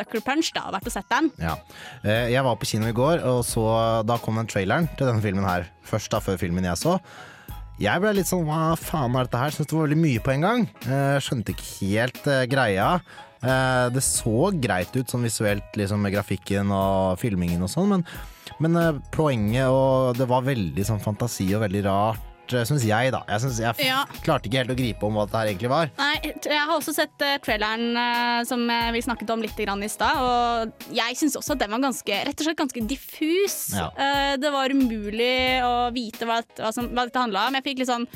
[0.00, 1.30] Sucker Punch, da, vært og sett den.
[1.40, 1.54] Ja.
[2.02, 3.68] Eh, Jeg var på kino i går, og så,
[4.08, 5.68] da kom den traileren til denne filmen her.
[5.86, 6.96] Først da, før filmen jeg så.
[7.80, 9.54] Jeg ble litt sånn hva faen er dette her?
[9.56, 10.66] Syns det var veldig mye på en gang.
[10.84, 12.90] Eh, Skjønte ikke helt eh, greia.
[13.40, 18.02] Det så greit ut sånn visuelt liksom med grafikken og filmingen og sånn, men,
[18.60, 22.20] men poenget og det var veldig sånn fantasi og veldig rart,
[22.68, 23.20] syns jeg, da.
[23.28, 24.04] Jeg, synes jeg Ja.
[24.24, 25.90] klarte ikke helt å gripe om hva det her egentlig var.
[25.98, 29.82] Nei, jeg har også sett uh, traileren uh, som eh, vi snakket om litt grann
[29.82, 33.58] i stad, og jeg syns også at den var ganske, rett og slett ganske diffus.
[33.76, 33.88] Ja.
[33.94, 37.54] Uh, det var umulig å vite hva, hva, som, hva dette handla om.
[37.60, 38.08] Jeg fikk litt sånn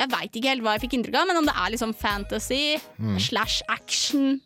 [0.00, 2.78] Jeg veit ikke helt hva jeg fikk inntrykk av, men om det er liksom fantasy
[3.00, 3.18] Mm.
[3.20, 4.40] slash action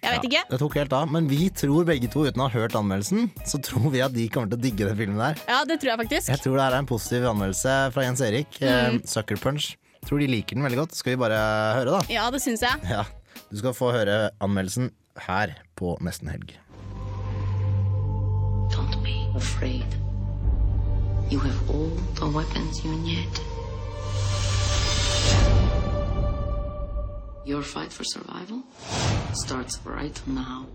[0.00, 0.42] Jeg vet ikke.
[0.48, 3.60] Det tok helt av, men vi tror begge to, uten å ha hørt anmeldelsen, så
[3.60, 5.36] tror vi at de kommer til å digge den filmen der.
[5.44, 6.32] Ja, det tror jeg faktisk.
[6.32, 8.60] Jeg tror det er en positiv anmeldelse fra Jens Erik.
[8.64, 9.02] Mm.
[9.04, 9.74] Sucker Punch.
[10.08, 10.96] Tror de liker den veldig godt.
[10.96, 11.40] Skal vi bare
[11.76, 12.00] høre, da?
[12.08, 12.80] Ja, det syns jeg.
[12.88, 13.04] Ja.
[13.50, 14.88] Du skal få høre anmeldelsen
[15.26, 16.56] her på Nesten Helg.
[18.72, 19.84] Don't be afraid.
[21.28, 23.59] You have all the weapons you need.
[27.50, 28.62] Your fight for survival
[29.34, 30.66] starts right now.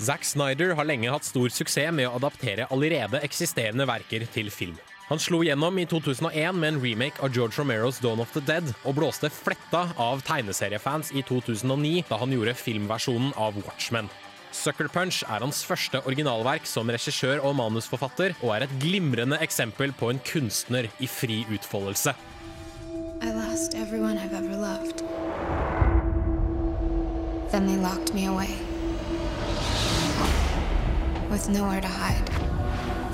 [0.00, 4.78] Zack Snyder har lenge hatt stor suksess med å adaptere allerede eksisterende verker til film.
[5.10, 8.70] Han slo gjennom i 2001 med en remake av George Romeros Dawn of the Dead,
[8.88, 14.08] og blåste fletta av tegneseriefans i 2009 da han gjorde filmversjonen av Watchmen.
[14.56, 19.92] Sucker Punch er hans første originalverk som regissør og manusforfatter, og er et glimrende eksempel
[19.92, 22.16] på en kunstner i fri utfoldelse.
[23.20, 25.02] I lost everyone I've ever loved.
[27.50, 28.54] Then they locked me away.
[31.30, 32.28] With nowhere to hide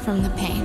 [0.05, 0.65] from the pain.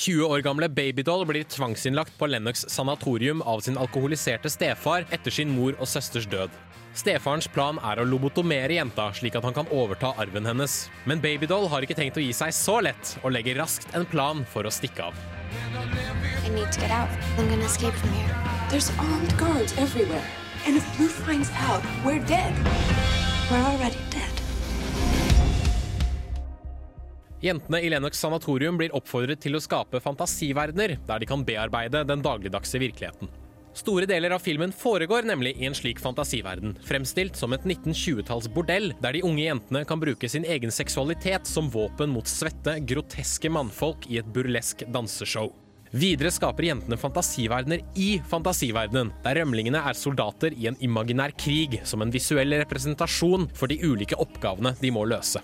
[0.00, 5.52] 20 år gamle Babydoll blir tvangsinnlagt på Lennox sanatorium av sin alkoholiserte stefar etter sin
[5.52, 6.50] mor og søsters død.
[6.90, 10.88] Stefarens plan er å lobotomere jenta, slik at han kan overta arven hennes.
[11.06, 14.42] Men Babydoll har ikke tenkt å gi seg så lett, og legger raskt en plan
[14.50, 15.20] for å stikke av.
[16.44, 17.10] I need to get out.
[17.38, 18.34] I'm gonna escape from here.
[18.70, 20.26] There's armed guards everywhere.
[20.66, 22.54] And if Blue finds out, we're dead.
[23.50, 24.34] We're already dead.
[27.40, 32.20] Jentene i Lennox sanatorium blir oppfordret til å skape fantasiverdener der de kan bearbeide den
[32.26, 33.30] dagligdagse virkeligheten.
[33.74, 38.90] Store deler av filmen foregår nemlig i en slik fantasiverden, fremstilt som et 1920-talls bordell,
[39.00, 44.08] der de unge jentene kan bruke sin egen seksualitet som våpen mot svette, groteske mannfolk
[44.10, 45.52] i et burlesk danseshow.
[45.90, 52.02] Videre skaper jentene fantasiverdener i fantasiverdenen, der rømlingene er soldater i en imaginær krig som
[52.02, 55.42] en visuell representasjon for de ulike oppgavene de må løse.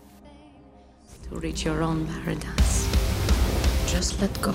[1.27, 2.87] To reach your own paradise,
[3.91, 4.55] just let go.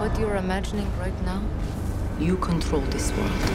[0.00, 1.42] What you're imagining right now,
[2.18, 3.50] you control this world.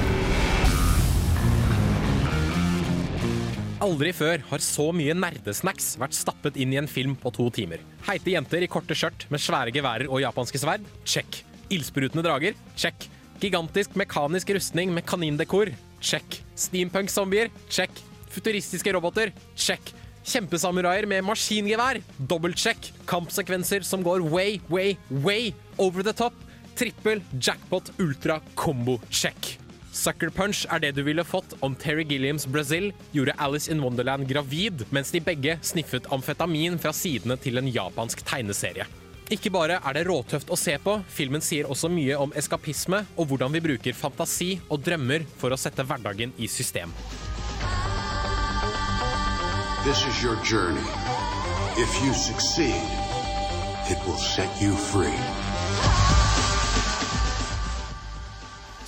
[3.81, 7.81] Aldri før har så mye nerdesnacks vært stappet inn i en film på to timer.
[8.05, 10.85] Heite jenter i korte skjørt med svære geværer og japanske sverd?
[11.01, 11.41] Check.
[11.73, 12.53] Ildsprutende drager?
[12.77, 13.09] Check.
[13.41, 15.73] Gigantisk mekanisk rustning med kanindekor?
[15.97, 16.43] Check.
[16.53, 17.49] Steampunk-zombier?
[17.73, 18.05] Check.
[18.37, 19.33] Futuristiske roboter?
[19.57, 19.95] Check.
[20.25, 22.03] Kjempesamuraier med maskingevær?
[22.21, 22.93] Dobbeltsjekk.
[23.09, 24.93] Kampsekvenser som går way, way,
[25.25, 26.34] way over the top?
[26.76, 29.57] Trippel, jackpot, ultra, combo, check.
[29.95, 34.28] Sucker Punch er det du ville fått om Terry Gilliams Brazil gjorde Alice in Wonderland
[34.28, 38.88] gravid, mens de begge sniffet amfetamin fra sidene til en japansk tegneserie.
[39.32, 43.32] Ikke bare er det råtøft å se på, filmen sier også mye om eskapisme og
[43.32, 46.91] hvordan vi bruker fantasi og drømmer for å sette hverdagen i system.
[49.86, 50.86] This is your journey.
[51.78, 52.82] If you succeed,
[53.89, 55.44] it will set you free.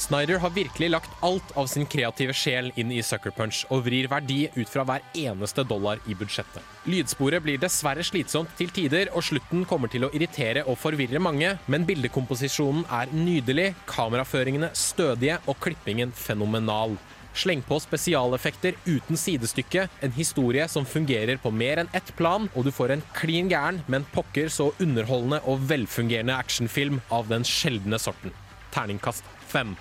[0.07, 4.05] Snyder har virkelig lagt alt av sin kreative sjel inn i Sucker Punch og vrir
[4.07, 6.63] verdi ut fra hver eneste dollar i budsjettet.
[6.87, 11.51] Lydsporet blir dessverre slitsomt til tider, og slutten kommer til å irritere og forvirre mange,
[11.67, 16.95] men bildekomposisjonen er nydelig, kameraføringene stødige og klippingen fenomenal.
[17.35, 22.63] Sleng på spesialeffekter uten sidestykke, en historie som fungerer på mer enn ett plan, og
[22.63, 27.99] du får en klin gæren, men pokker så underholdende og velfungerende actionfilm av den sjeldne
[27.99, 28.31] sorten.
[28.71, 29.75] Terningkast fem.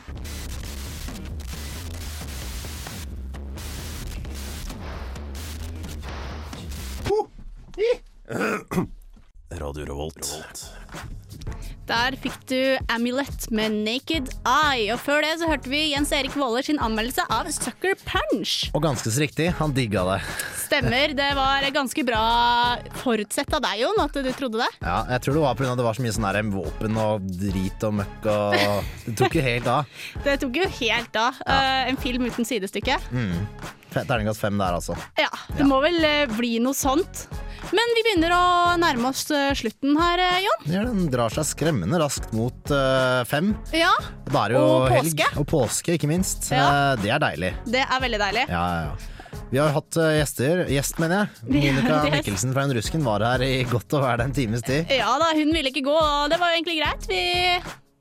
[9.50, 10.75] Radio Revolt.
[11.86, 12.58] Der fikk du
[12.90, 14.88] Amulet med Naked Eye.
[14.94, 18.72] Og før det så hørte vi Jens Erik Våler sin anmeldelse av Sucker Punch.
[18.74, 20.18] Og ganske så riktig, han digga det.
[20.64, 21.14] Stemmer.
[21.14, 22.24] Det var ganske bra
[23.04, 24.70] forutsett av deg, Jon, at du trodde det.
[24.82, 25.78] Ja, jeg tror det var pga.
[25.78, 28.58] det var så mye sånn her våpen og drit og møkk og
[29.06, 29.96] Det tok jo helt av.
[30.26, 31.42] Det tok jo helt av.
[31.46, 32.98] Eh, en film uten sidestykke.
[33.14, 33.46] Mm.
[34.04, 34.96] Terningkast fem der, altså.
[35.16, 37.24] Ja, det må vel eh, bli noe sånt.
[37.74, 38.42] Men vi begynner å
[38.78, 40.68] nærme oss eh, slutten her, eh, Jon.
[40.70, 43.54] Ja, den drar seg skremmende raskt mot eh, fem.
[43.74, 43.90] Ja,
[44.28, 45.16] Da er det jo Og helg.
[45.16, 45.32] påske.
[45.40, 46.50] Og påske, ikke minst.
[46.52, 46.92] Ja.
[46.92, 47.52] Eh, Det er deilig.
[47.72, 48.44] det er veldig deilig.
[48.52, 49.12] Ja, ja, ja.
[49.50, 50.62] Vi har hatt eh, gjester.
[50.72, 51.28] Gjest, mener jeg.
[51.54, 52.14] Vi har Monica gjest.
[52.20, 54.86] Mikkelsen fra En Rusken var her i godt og vel en times tid.
[54.94, 57.06] Ja da, hun ville ikke gå, og det var jo egentlig greit.
[57.10, 57.20] Vi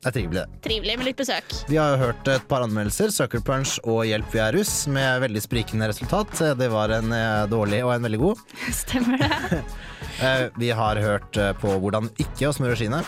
[0.06, 0.60] Det er trivelig, det.
[0.62, 1.54] Trivelig med litt besøk.
[1.66, 5.24] Vi har jo hørt et par anmeldelser, Sucker Punch og Hjelp vi er russ, med
[5.24, 6.30] veldig sprikende resultat.
[6.60, 8.44] Det var en eh, dårlig og en veldig god.
[8.84, 9.62] Stemmer det.
[10.16, 13.02] Eh, Vi har hørt eh, på hvordan ikke å smøre skiene.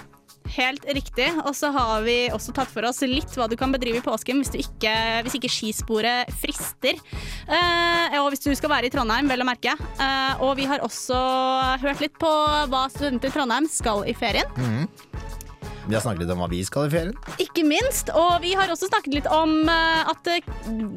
[0.53, 1.29] Helt riktig.
[1.47, 4.43] Og så har vi også tatt for oss litt hva du kan bedrive i påsken
[4.43, 4.93] hvis, du ikke,
[5.25, 7.01] hvis ikke skisporet frister.
[7.49, 9.73] Eh, og hvis du skal være i Trondheim, vel å merke.
[9.97, 11.17] Eh, og vi har også
[11.87, 12.33] hørt litt på
[12.75, 14.53] hva studenter i Trondheim skal i ferien.
[14.59, 14.89] Mhm.
[15.89, 17.15] Vi har snakket litt om hva vi skal i ferien.
[17.41, 18.11] Ikke minst.
[18.13, 20.51] Og vi har også snakket litt om eh, at eh,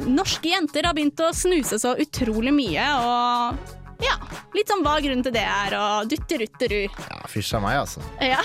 [0.03, 2.87] norske jenter har begynt å snuse så utrolig mye.
[2.99, 4.17] Og ja,
[4.57, 6.81] litt sånn hva grunnen til det er, og dutterutteru.
[6.89, 8.03] Ja, Fysj av meg, altså.
[8.19, 8.41] Ja.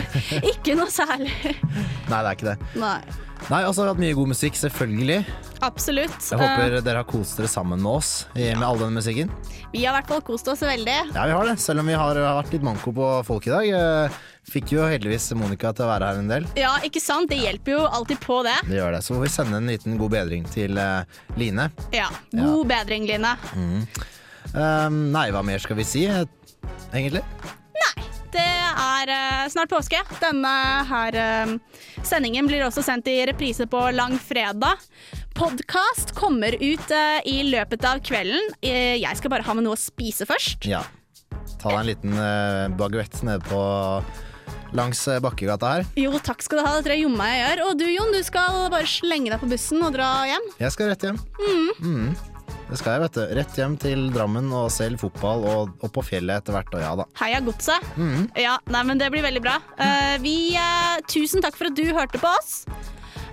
[0.54, 1.34] ikke noe særlig.
[2.08, 2.56] Nei, det er ikke det.
[2.80, 3.00] Nei.
[3.48, 5.20] Nei, også har vi hatt mye god musikk, selvfølgelig.
[5.64, 6.16] Absolutt.
[6.30, 9.32] Jeg håper uh, dere har kost dere sammen med oss med med all denne musikken.
[9.72, 10.98] vi har i hvert fall kost oss veldig.
[11.12, 14.20] Ja, vi har det, selv om vi har vært litt manko på folk i dag.
[14.40, 16.46] Eh, Fikk jo heldigvis Monica til å være her en del.
[16.58, 17.30] Ja, ikke sant?
[17.30, 18.56] Det hjelper jo alltid på det.
[18.66, 19.02] Det gjør det.
[19.04, 21.04] Så får vi sende en liten god bedring til uh,
[21.38, 21.68] Line.
[21.94, 22.08] Ja.
[22.32, 23.36] God bedring, Line.
[23.54, 23.86] Mm.
[24.54, 27.22] Um, nei, hva mer skal vi si, egentlig?
[27.76, 28.06] Nei.
[28.30, 30.00] Det er uh, snart påske.
[30.22, 30.54] Denne
[30.90, 31.54] her uh,
[32.06, 34.82] sendingen blir også sendt i reprise på langfredag.
[35.40, 38.50] Podkast kommer ut eh, i løpet av kvelden.
[38.60, 40.66] Eh, jeg skal bare ha med noe å spise først.
[40.68, 40.82] Ja.
[41.62, 42.18] Ta deg en liten
[42.76, 43.60] baguett nede på
[44.76, 45.86] langs eh, Bakkegata her.
[45.98, 46.74] Jo, takk skal du ha.
[46.78, 47.62] Det tror jeg jomma jeg gjør.
[47.68, 50.50] Og du, Jon, du skal bare slenge deg på bussen og dra hjem.
[50.62, 51.22] Jeg skal rett hjem.
[51.40, 51.70] Mm.
[51.80, 52.10] Mm.
[52.70, 53.22] Det skal jeg, vet du.
[53.40, 56.84] Rett hjem til Drammen og se litt fotball og opp på fjellet etter hvert, og
[56.84, 57.06] ja da.
[57.18, 57.90] Heia godset.
[57.98, 58.28] Mm.
[58.38, 59.56] Ja, nei, men det blir veldig bra.
[59.74, 62.60] Uh, vi, uh, tusen takk for at du hørte på oss.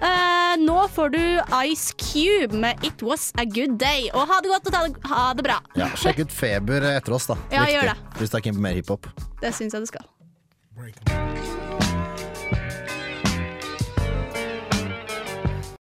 [0.01, 1.21] Uh, nå får du
[1.69, 4.09] Ice Cube med It Was A Good Day.
[4.17, 5.61] Og ha det godt og ha det bra.
[5.77, 7.37] Ja, Sjekk ut Feber etter oss, da.
[7.53, 7.77] Ja, Viktig.
[7.77, 7.97] gjør det.
[8.17, 9.09] Hvis du er keen på mer hiphop.
[9.41, 10.09] Det syns jeg du skal.
[10.77, 11.86] break.